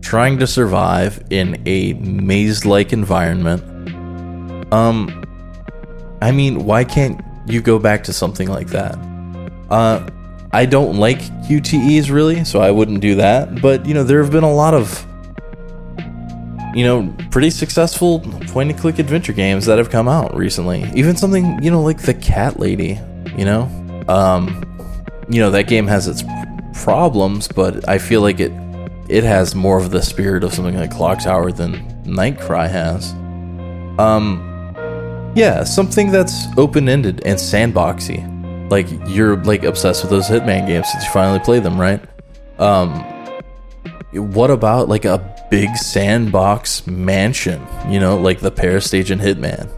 [0.00, 3.62] trying to survive in a maze like environment.
[4.74, 5.24] Um,
[6.20, 8.96] I mean, why can't you go back to something like that?
[9.70, 10.06] Uh,
[10.52, 13.60] I don't like QTEs really, so I wouldn't do that.
[13.60, 15.06] But you know, there have been a lot of,
[16.74, 20.90] you know, pretty successful point and click adventure games that have come out recently.
[20.94, 23.00] Even something you know like the Cat Lady.
[23.36, 24.62] You know, um,
[25.30, 26.22] you know that game has its
[26.84, 28.52] problems, but I feel like it
[29.08, 31.74] it has more of the spirit of something like Clock Tower than
[32.04, 33.12] Nightcry has.
[33.98, 34.51] Um,
[35.34, 38.28] yeah, something that's open ended and sandboxy.
[38.70, 42.00] Like you're like obsessed with those Hitman games since you finally play them, right?
[42.58, 42.90] Um,
[44.12, 47.66] what about like a big sandbox mansion?
[47.88, 49.68] You know, like the Paris Agent Hitman.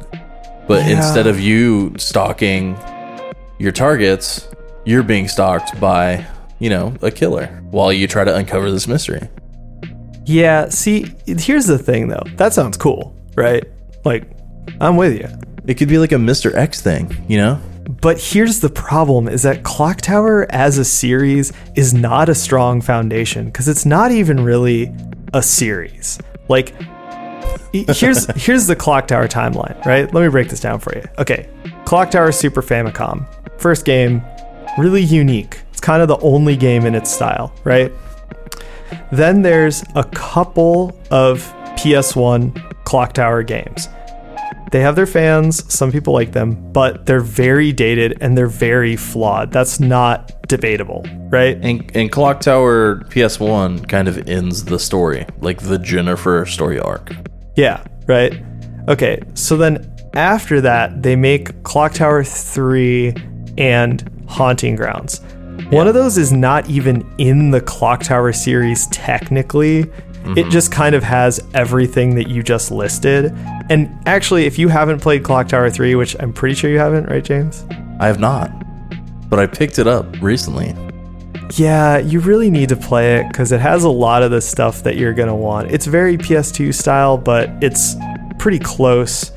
[0.67, 0.97] But Yeah.
[0.97, 2.77] instead of you stalking
[3.59, 4.49] your targets,
[4.85, 6.25] you're being stalked by,
[6.59, 9.29] you know, a killer while you try to uncover this mystery.
[10.27, 12.23] Yeah, see, here's the thing though.
[12.37, 13.65] That sounds cool, right?
[14.05, 14.31] Like,
[14.81, 15.29] I'm with you.
[15.67, 16.55] It could be like a Mr.
[16.55, 17.61] X thing, you know?
[18.01, 22.81] But here's the problem is that Clock Tower as a series is not a strong
[22.81, 24.93] foundation because it's not even really
[25.33, 26.19] a series.
[26.49, 26.75] Like
[27.73, 30.12] here's here's the Clock Tower timeline, right?
[30.12, 31.05] Let me break this down for you.
[31.19, 31.49] Okay.
[31.85, 33.27] Clock Tower Super Famicom.
[33.61, 34.23] First game,
[34.79, 35.61] really unique.
[35.71, 37.93] It's kind of the only game in its style, right?
[39.12, 41.43] Then there's a couple of
[41.77, 43.89] PS1 Clock Tower games.
[44.75, 48.97] They have their fans, some people like them, but they're very dated and they're very
[48.97, 49.53] flawed.
[49.53, 51.57] That's not debatable, right?
[51.62, 57.12] And, and Clock Tower PS1 kind of ends the story, like the Jennifer story arc.
[57.55, 58.43] Yeah, right.
[58.89, 63.14] Okay, so then after that, they make Clock Tower 3
[63.57, 65.20] and Haunting Grounds.
[65.70, 69.89] One of those is not even in the Clock Tower series technically.
[70.25, 70.51] It mm-hmm.
[70.51, 73.33] just kind of has everything that you just listed.
[73.68, 77.11] And actually, if you haven't played Clock Tower 3, which I'm pretty sure you haven't,
[77.11, 77.66] right, James?
[78.01, 78.51] I have not,
[79.29, 80.75] but I picked it up recently.
[81.53, 84.83] Yeah, you really need to play it because it has a lot of the stuff
[84.83, 85.70] that you're gonna want.
[85.70, 87.95] It's very PS2 style, but it's
[88.39, 89.31] pretty close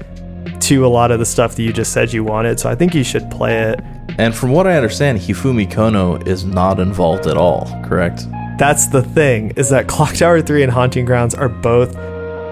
[0.62, 2.60] to a lot of the stuff that you just said you wanted.
[2.60, 3.82] So I think you should play it.
[4.18, 8.26] And from what I understand, Hifumi Kono is not involved at all, correct?
[8.58, 11.96] That's the thing is that Clock Tower 3 and Haunting Grounds are both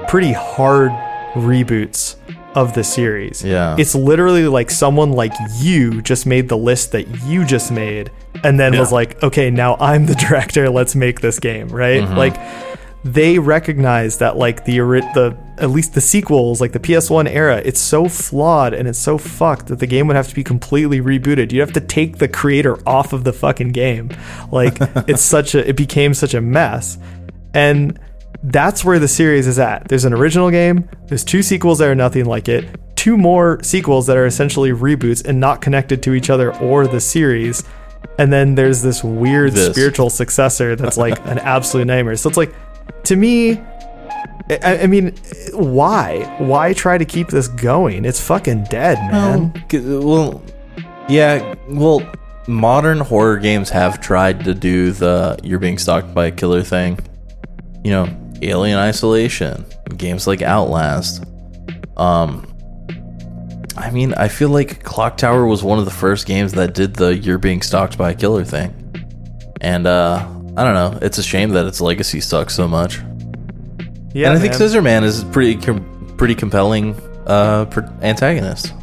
[0.07, 0.91] pretty hard
[1.33, 2.15] reboots
[2.55, 3.43] of the series.
[3.43, 3.75] Yeah.
[3.77, 8.11] It's literally like someone like you just made the list that you just made
[8.43, 12.03] and then was like, okay, now I'm the director, let's make this game, right?
[12.03, 12.15] Mm-hmm.
[12.15, 12.35] Like
[13.05, 17.79] they recognize that like the the at least the sequels, like the PS1 era, it's
[17.79, 21.51] so flawed and it's so fucked that the game would have to be completely rebooted.
[21.51, 24.09] You'd have to take the creator off of the fucking game.
[24.51, 24.77] Like
[25.07, 26.97] it's such a it became such a mess.
[27.53, 27.99] And
[28.41, 29.87] that's where the series is at.
[29.87, 34.07] There's an original game, there's two sequels that are nothing like it, two more sequels
[34.07, 37.63] that are essentially reboots and not connected to each other or the series.
[38.17, 39.75] And then there's this weird This.
[39.75, 42.15] spiritual successor that's like an absolute nightmare.
[42.15, 42.53] So it's like,
[43.03, 43.59] to me,
[44.49, 45.15] I, I mean,
[45.53, 46.35] why?
[46.39, 48.05] Why try to keep this going?
[48.05, 49.53] It's fucking dead, man.
[49.69, 50.43] G- Well,
[51.09, 51.55] yeah.
[51.69, 52.01] Well,
[52.47, 56.99] modern horror games have tried to do the "you're being stalked by a killer" thing.
[57.83, 59.65] You know, Alien Isolation,
[59.97, 61.23] games like Outlast.
[61.97, 62.51] Um,
[63.77, 66.95] I mean, I feel like Clock Tower was one of the first games that did
[66.95, 68.73] the "you're being stalked by a killer" thing,
[69.61, 70.25] and uh,
[70.57, 70.99] I don't know.
[71.01, 72.99] It's a shame that its legacy sucks so much.
[74.13, 74.57] yeah, and I think man.
[74.59, 76.95] Scissor Man is pretty com- pretty compelling
[77.27, 78.73] uh, pr- antagonist.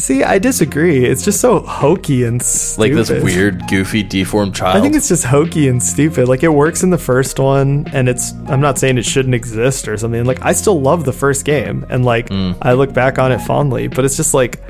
[0.00, 1.04] See, I disagree.
[1.04, 2.80] It's just so hokey and stupid.
[2.80, 4.76] like this weird, goofy, deformed child.
[4.76, 6.28] I think it's just hokey and stupid.
[6.28, 8.32] Like it works in the first one, and it's.
[8.46, 10.24] I'm not saying it shouldn't exist or something.
[10.24, 12.56] Like I still love the first game, and like Mm.
[12.62, 13.88] I look back on it fondly.
[13.88, 14.60] But it's just like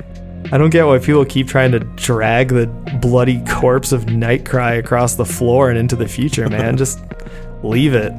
[0.51, 2.67] I don't get why people keep trying to drag the
[3.01, 6.49] bloody corpse of Nightcry across the floor and into the future.
[6.49, 6.99] Man, just
[7.63, 8.13] leave it.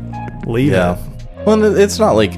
[0.46, 0.76] Leave it.
[0.76, 0.96] yeah.
[0.96, 1.46] it.
[1.46, 2.34] Well, it's not like.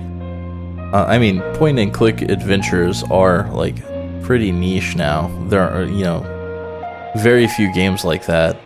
[0.95, 3.77] Uh, I mean, point and click adventures are like
[4.23, 5.29] pretty niche now.
[5.49, 8.59] There are, you know, very few games like that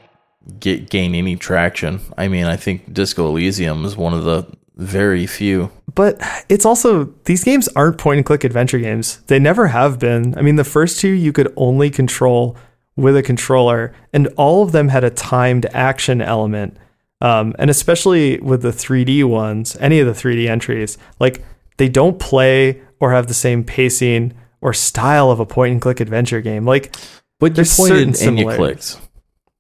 [0.61, 2.01] get gain any traction.
[2.17, 4.47] I mean, I think Disco Elysium is one of the
[4.77, 5.71] very few.
[5.97, 9.23] But it's also these games aren't point and click adventure games.
[9.27, 10.39] They never have been.
[10.39, 12.57] I mean, the first two you could only control
[12.97, 16.77] with a controller, and all of them had a timed action element.
[17.21, 21.43] Um, and especially with the 3D ones, any of the 3D entries, like
[21.79, 26.01] they don't play or have the same pacing or style of a point and click
[26.01, 26.65] adventure game.
[26.67, 26.95] Like,
[27.41, 28.95] But you There's pointed certain and you similarities.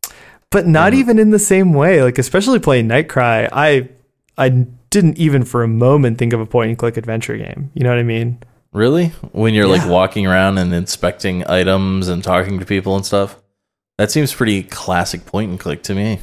[0.02, 0.12] clicked.
[0.50, 2.02] but not even in the same way.
[2.02, 3.88] Like, especially playing Nightcry, I
[4.38, 4.66] I
[4.96, 7.70] didn't even for a moment think of a point and click adventure game.
[7.74, 8.38] You know what I mean?
[8.72, 9.08] Really?
[9.32, 13.36] When you're like walking around and inspecting items and talking to people and stuff?
[13.98, 16.20] That seems pretty classic point and click to me.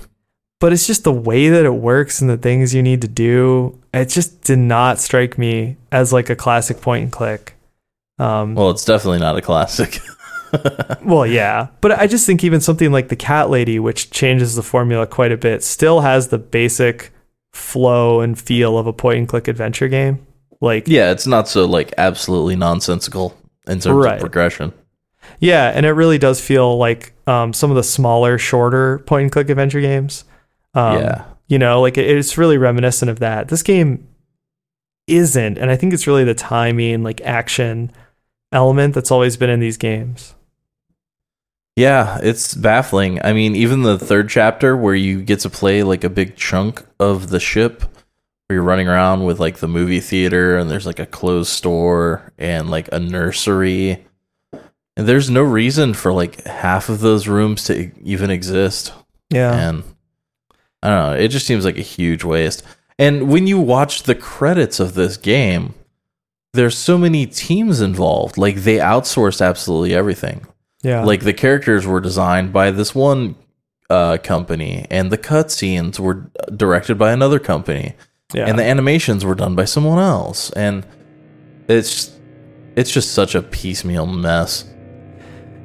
[0.60, 3.80] but it's just the way that it works and the things you need to do.
[3.94, 7.54] It just did not strike me as like a classic point and click.
[8.18, 10.00] Um, well, Well, it's definitely not a classic.
[11.04, 14.62] Well, yeah, but I just think even something like the Cat Lady, which changes the
[14.62, 17.12] formula quite a bit, still has the basic
[17.54, 20.26] flow and feel of a point and click adventure game.
[20.60, 23.36] Like, yeah, it's not so like absolutely nonsensical
[23.68, 24.16] in terms Right.
[24.16, 24.74] of progression.
[25.40, 29.32] Yeah, and it really does feel like um, some of the smaller, shorter point and
[29.32, 30.26] click adventure games.
[30.74, 31.24] Um, Yeah.
[31.48, 33.50] You know, like it- it's really reminiscent of that.
[33.50, 34.08] This game
[35.08, 37.92] isn't, and I think it's really the timing, like action
[38.52, 40.34] element that's always been in these games.
[41.76, 43.20] Yeah, it's baffling.
[43.24, 46.86] I mean, even the third chapter where you get to play like a big chunk
[47.00, 47.82] of the ship
[48.48, 52.32] where you're running around with like the movie theater and there's like a clothes store
[52.38, 54.06] and like a nursery.
[54.96, 58.94] And there's no reason for like half of those rooms to even exist.
[59.32, 59.54] Yeah.
[59.54, 59.84] And
[60.84, 62.62] I don't know, it just seems like a huge waste.
[63.00, 65.74] And when you watch the credits of this game,
[66.54, 68.38] there's so many teams involved.
[68.38, 70.46] Like they outsourced absolutely everything
[70.84, 71.04] yeah.
[71.04, 73.36] like the characters were designed by this one
[73.90, 77.96] uh, company and the cutscenes were directed by another company
[78.34, 78.46] yeah.
[78.48, 80.86] and the animations were done by someone else and
[81.68, 82.12] it's
[82.76, 84.66] it's just such a piecemeal mess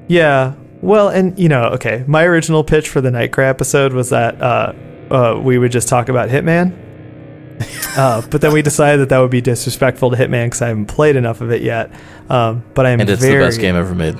[0.09, 0.55] Yeah.
[0.81, 4.73] Well, and you know, okay, my original pitch for the Nightcrawler episode was that uh,
[5.11, 6.73] uh, we would just talk about Hitman.
[7.99, 10.87] uh, but then we decided that that would be disrespectful to Hitman because I haven't
[10.87, 11.93] played enough of it yet.
[12.31, 14.17] Um, but I'm and it's very, the best game ever made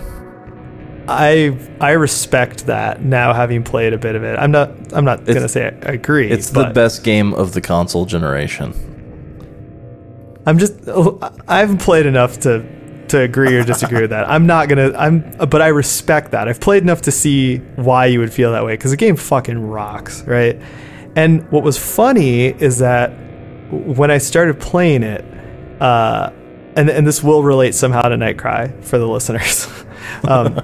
[1.09, 4.39] I I respect that now, having played a bit of it.
[4.39, 6.31] I'm not I'm not It's- gonna say I agree.
[6.31, 8.75] it's the best game of the console generation
[10.47, 10.75] I'm just
[11.49, 12.65] I haven't played enough to
[13.09, 14.29] to agree or disagree with that.
[14.29, 14.93] I'm not gonna.
[14.97, 16.47] I'm, but I respect that.
[16.49, 19.67] I've played enough to see why you would feel that way because the game fucking
[19.69, 20.61] rocks, right?
[21.17, 23.09] And what was funny is that
[23.71, 25.25] when I started playing it,
[25.83, 26.31] uh,
[26.77, 29.67] and and this will relate somehow to Nightcry for the listeners.
[30.29, 30.55] um,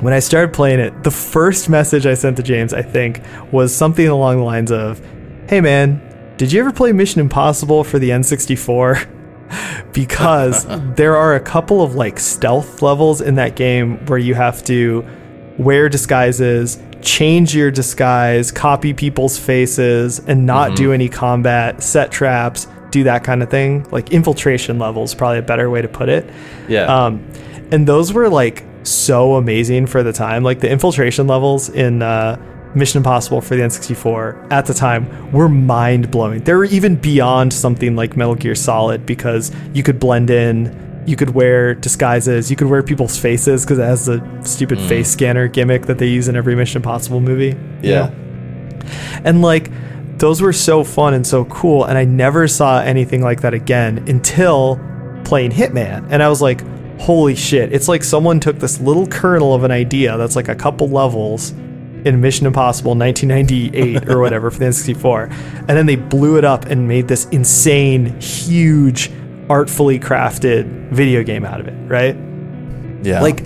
[0.00, 3.22] when I started playing it, the first message I sent to James, I think,
[3.52, 5.00] was something along the lines of,
[5.48, 6.00] "Hey man,
[6.36, 9.08] did you ever play Mission Impossible for the N64?"
[9.92, 10.66] because
[10.96, 15.04] there are a couple of like stealth levels in that game where you have to
[15.58, 22.66] wear disguises, change your disguise, copy people's faces, and not do any combat, set traps,
[22.90, 23.86] do that kind of thing.
[23.90, 26.28] Like infiltration levels, probably a better way to put it.
[26.68, 26.84] Yeah.
[26.84, 27.26] Um,
[27.70, 30.42] and those were like so amazing for the time.
[30.42, 32.40] Like the infiltration levels in uh,
[32.74, 36.42] Mission Impossible for the N64 at the time were mind blowing.
[36.44, 40.84] They were even beyond something like Metal Gear Solid because you could blend in.
[41.06, 42.50] You could wear disguises.
[42.50, 46.08] You could wear people's faces because it has the stupid face scanner gimmick that they
[46.08, 47.56] use in every Mission Impossible movie.
[47.82, 48.06] you Yeah.
[48.08, 48.88] know?
[49.24, 49.70] And like
[50.18, 54.04] those were so fun and so cool and I never saw anything like that again
[54.08, 54.80] until
[55.24, 56.06] playing Hitman.
[56.10, 56.62] And I was like,
[56.98, 57.72] "Holy shit.
[57.72, 61.50] It's like someone took this little kernel of an idea that's like a couple levels
[62.04, 66.66] in Mission Impossible 1998 or whatever for the N64 and then they blew it up
[66.66, 69.10] and made this insane huge
[69.48, 72.16] artfully crafted video game out of it, right?
[73.02, 73.20] yeah.
[73.20, 73.42] Like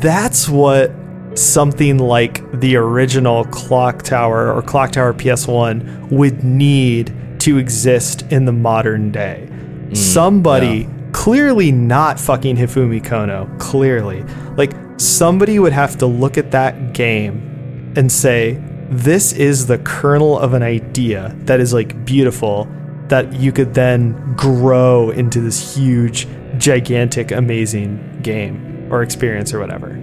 [0.00, 0.92] that's what
[1.34, 8.46] something like the original Clock Tower or Clock Tower PS1 would need to exist in
[8.46, 9.46] the modern day.
[9.50, 10.88] Mm, somebody
[11.26, 14.22] clearly not fucking Hifumi Kono, clearly.
[14.56, 20.38] Like somebody would have to look at that game and say this is the kernel
[20.38, 22.68] of an idea that is like beautiful
[23.08, 29.98] that you could then grow into this huge gigantic amazing game or experience or whatever.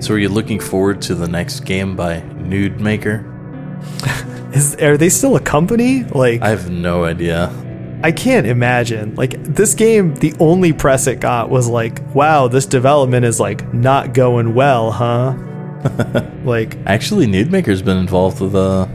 [0.00, 3.24] so are you looking forward to the next game by Nude Maker?
[4.52, 6.02] Is are they still a company?
[6.02, 7.52] Like I have no idea.
[8.02, 9.14] I can't imagine.
[9.16, 13.72] Like this game, the only press it got was like, "Wow, this development is like
[13.74, 15.34] not going well, huh?"
[16.44, 18.88] like, Actually, Nude Maker's been involved with a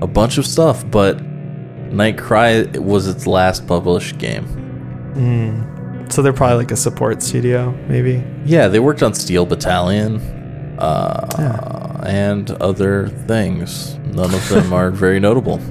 [0.00, 1.20] a bunch of stuff, but
[1.92, 4.46] Night Cry was its last published game.
[6.10, 8.22] so they're probably like a support studio, maybe.
[8.44, 10.20] Yeah, they worked on Steel Battalion
[10.78, 13.96] uh, and other things.
[13.98, 15.60] None of them are very notable.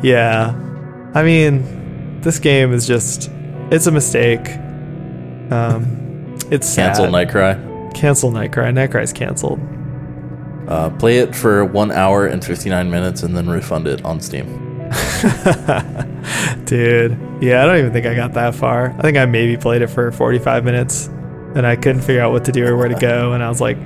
[0.00, 0.52] Yeah,
[1.14, 4.48] I mean, this game is just—it's a mistake.
[5.50, 7.12] Um, it's Cancel sad.
[7.12, 7.54] Night Cry.
[7.94, 8.72] Cancel Nightcry.
[8.72, 9.60] Nightcry's canceled.
[10.68, 14.46] Uh, play it for one hour and 59 minutes and then refund it on Steam.
[16.64, 18.94] Dude, yeah, I don't even think I got that far.
[18.98, 22.44] I think I maybe played it for 45 minutes and I couldn't figure out what
[22.44, 23.32] to do or where to go.
[23.32, 23.78] And I was like,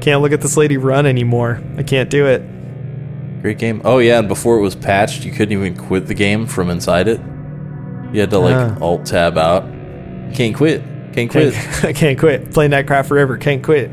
[0.00, 1.60] can't look at this lady run anymore.
[1.76, 2.42] I can't do it.
[3.44, 3.82] Great game.
[3.84, 7.08] Oh, yeah, and before it was patched, you couldn't even quit the game from inside
[7.08, 7.20] it.
[8.10, 8.78] You had to like Ah.
[8.80, 9.64] alt tab out.
[10.32, 10.82] Can't quit.
[11.12, 11.52] Can't quit.
[11.52, 12.52] Can't, I can't quit.
[12.54, 13.36] Play Nightcraft forever.
[13.36, 13.90] Can't quit.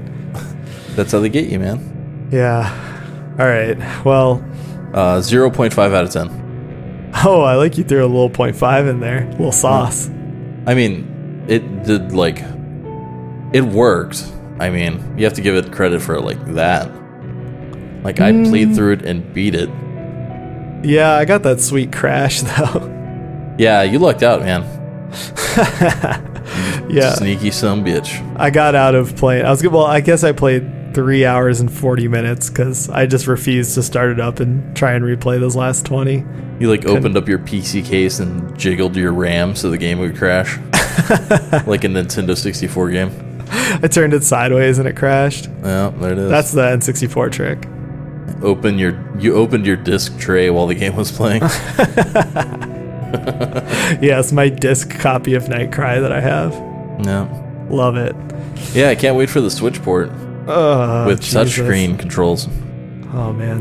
[0.96, 2.30] That's how they get you, man.
[2.32, 2.64] Yeah.
[3.38, 3.78] All right.
[4.06, 4.42] Well,
[4.94, 7.12] Uh, 0.5 out of 10.
[7.26, 9.26] oh, I like you threw a little point five in there.
[9.28, 10.08] A little sauce.
[10.66, 12.42] I mean, it did like
[13.52, 14.24] it worked.
[14.62, 16.90] I mean, you have to give it credit for like that.
[18.04, 18.76] Like I played mm.
[18.76, 19.70] through it and beat it.
[20.84, 23.56] Yeah, I got that sweet crash though.
[23.58, 24.64] Yeah, you lucked out, man.
[26.90, 27.14] yeah.
[27.14, 28.20] Sneaky some bitch.
[28.40, 29.46] I got out of playing.
[29.46, 29.72] I was good.
[29.72, 33.84] Well, I guess I played three hours and 40 minutes because I just refused to
[33.84, 36.26] start it up and try and replay those last 20.
[36.60, 40.16] You like opened up your PC case and jiggled your RAM so the game would
[40.16, 40.58] crash.
[41.66, 43.46] like a Nintendo 64 game.
[43.84, 45.50] I turned it sideways and it crashed.
[45.64, 46.30] Yeah, there it is.
[46.30, 47.68] That's the N64 trick.
[48.44, 51.42] Open your you opened your disc tray while the game was playing.
[54.02, 56.54] Yes, my disc copy of Night Cry that I have.
[57.06, 57.28] yeah.
[57.70, 58.16] Love it.
[58.74, 60.10] Yeah, I can't wait for the Switch port
[60.48, 61.58] Oh, with Jesus.
[61.58, 62.48] touchscreen controls.
[63.14, 63.60] Oh man,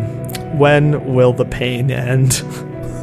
[0.57, 2.43] when will the pain end?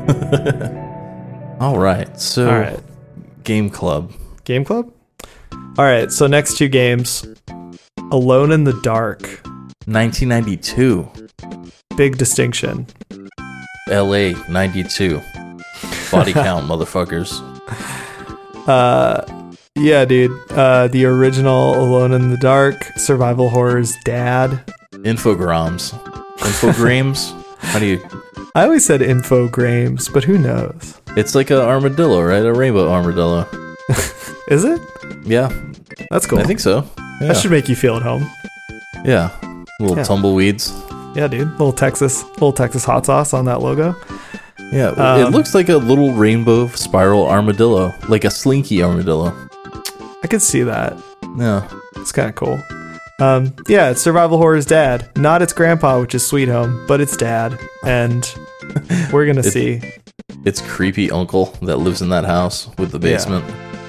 [1.62, 2.18] All right.
[2.20, 2.80] So All right,
[3.44, 4.14] Game Club.
[4.46, 4.92] Game Club.
[5.78, 7.26] All right, so next two games,
[8.12, 9.22] Alone in the Dark.
[9.86, 11.10] 1992.
[11.98, 12.88] Big distinction.
[13.90, 15.22] LA 92.
[16.12, 17.42] Body count, motherfuckers.
[18.68, 19.26] Uh,
[19.76, 20.32] yeah, dude.
[20.52, 24.64] Uh, the original Alone in the Dark survival horror's dad.
[24.94, 25.92] Infograms.
[26.38, 27.34] Infogrames?
[27.60, 28.08] How do you.
[28.56, 31.00] I always said infogrames, but who knows?
[31.16, 32.46] It's like an armadillo, right?
[32.46, 33.48] A rainbow armadillo.
[34.50, 34.80] Is it?
[35.24, 35.50] Yeah,
[36.12, 36.40] That's cool.
[36.40, 36.88] I think so.
[37.22, 38.30] Yeah, that should make you feel at home.
[39.06, 39.32] yeah.
[39.80, 40.04] Little Yeah.
[40.04, 40.72] tumbleweeds.
[41.18, 41.50] Yeah, dude.
[41.52, 43.96] Little Texas, little Texas hot sauce on that logo.
[44.72, 49.34] Yeah, it Um, looks like a little rainbow spiral armadillo, like a slinky armadillo.
[50.24, 50.96] I could see that.
[51.38, 51.64] Yeah,
[51.96, 52.60] It's kind of cool.
[53.20, 57.18] Um, yeah, it's survival horror's dad, not its grandpa, which is Sweet Home, but its
[57.18, 58.32] dad, and
[59.12, 59.82] we're gonna It- see.
[60.46, 63.16] it's creepy uncle that lives in that house with the Yeah.
[63.16, 63.46] basement.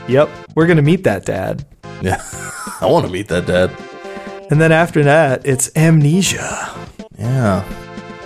[0.08, 1.66] Yep, we're gonna meet that dad,
[2.00, 2.22] Yeah,
[2.80, 3.70] I want to meet that dad.
[4.50, 6.74] And then after that, it's Amnesia.
[7.18, 7.64] Yeah,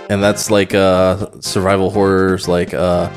[0.09, 3.09] and that's like uh survival horrors, like uh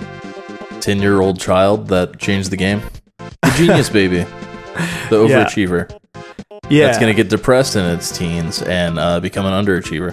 [0.80, 2.80] ten year old child that changed the game.
[3.42, 4.24] The genius baby,
[5.10, 5.44] the Yeah.
[5.44, 5.90] overachiever.
[6.68, 10.12] Yeah, That's gonna get depressed in its teens and uh, become an underachiever.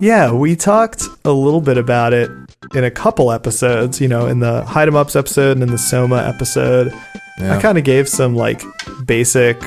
[0.00, 2.30] Yeah, we talked a little bit about it
[2.74, 5.76] in a couple episodes, you know, in the Hide 'em Ups episode and in the
[5.76, 6.94] Soma episode.
[7.38, 7.56] Yeah.
[7.56, 8.62] I kind of gave some like
[9.04, 9.60] basic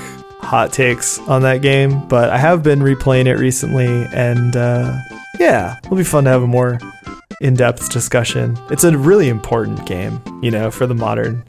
[0.43, 4.97] hot takes on that game, but I have been replaying it recently and uh,
[5.39, 6.79] yeah, it'll be fun to have a more
[7.41, 8.57] in depth discussion.
[8.69, 11.43] It's a really important game, you know, for the modern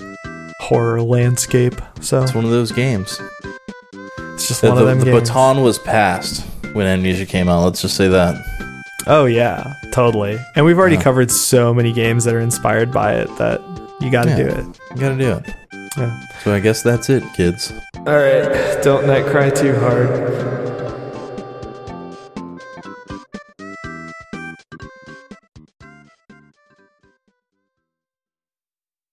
[0.61, 1.75] horror landscape.
[2.01, 3.21] So it's one of those games.
[4.19, 5.29] it's just The, one of the- them the games.
[5.29, 7.65] baton was passed when Amnesia came out.
[7.65, 8.37] Let's just say that.
[9.07, 10.39] Oh yeah, totally.
[10.57, 11.03] And we've already Yeah.
[11.03, 13.61] covered so many games that are inspired by it that
[14.01, 14.37] you got to Yeah.
[14.37, 14.67] do it.
[14.95, 15.55] You gotta do it.
[15.99, 16.21] Yeah.
[16.43, 17.73] So I guess that's it, kids.
[18.07, 20.74] All right, don't night cry too hard.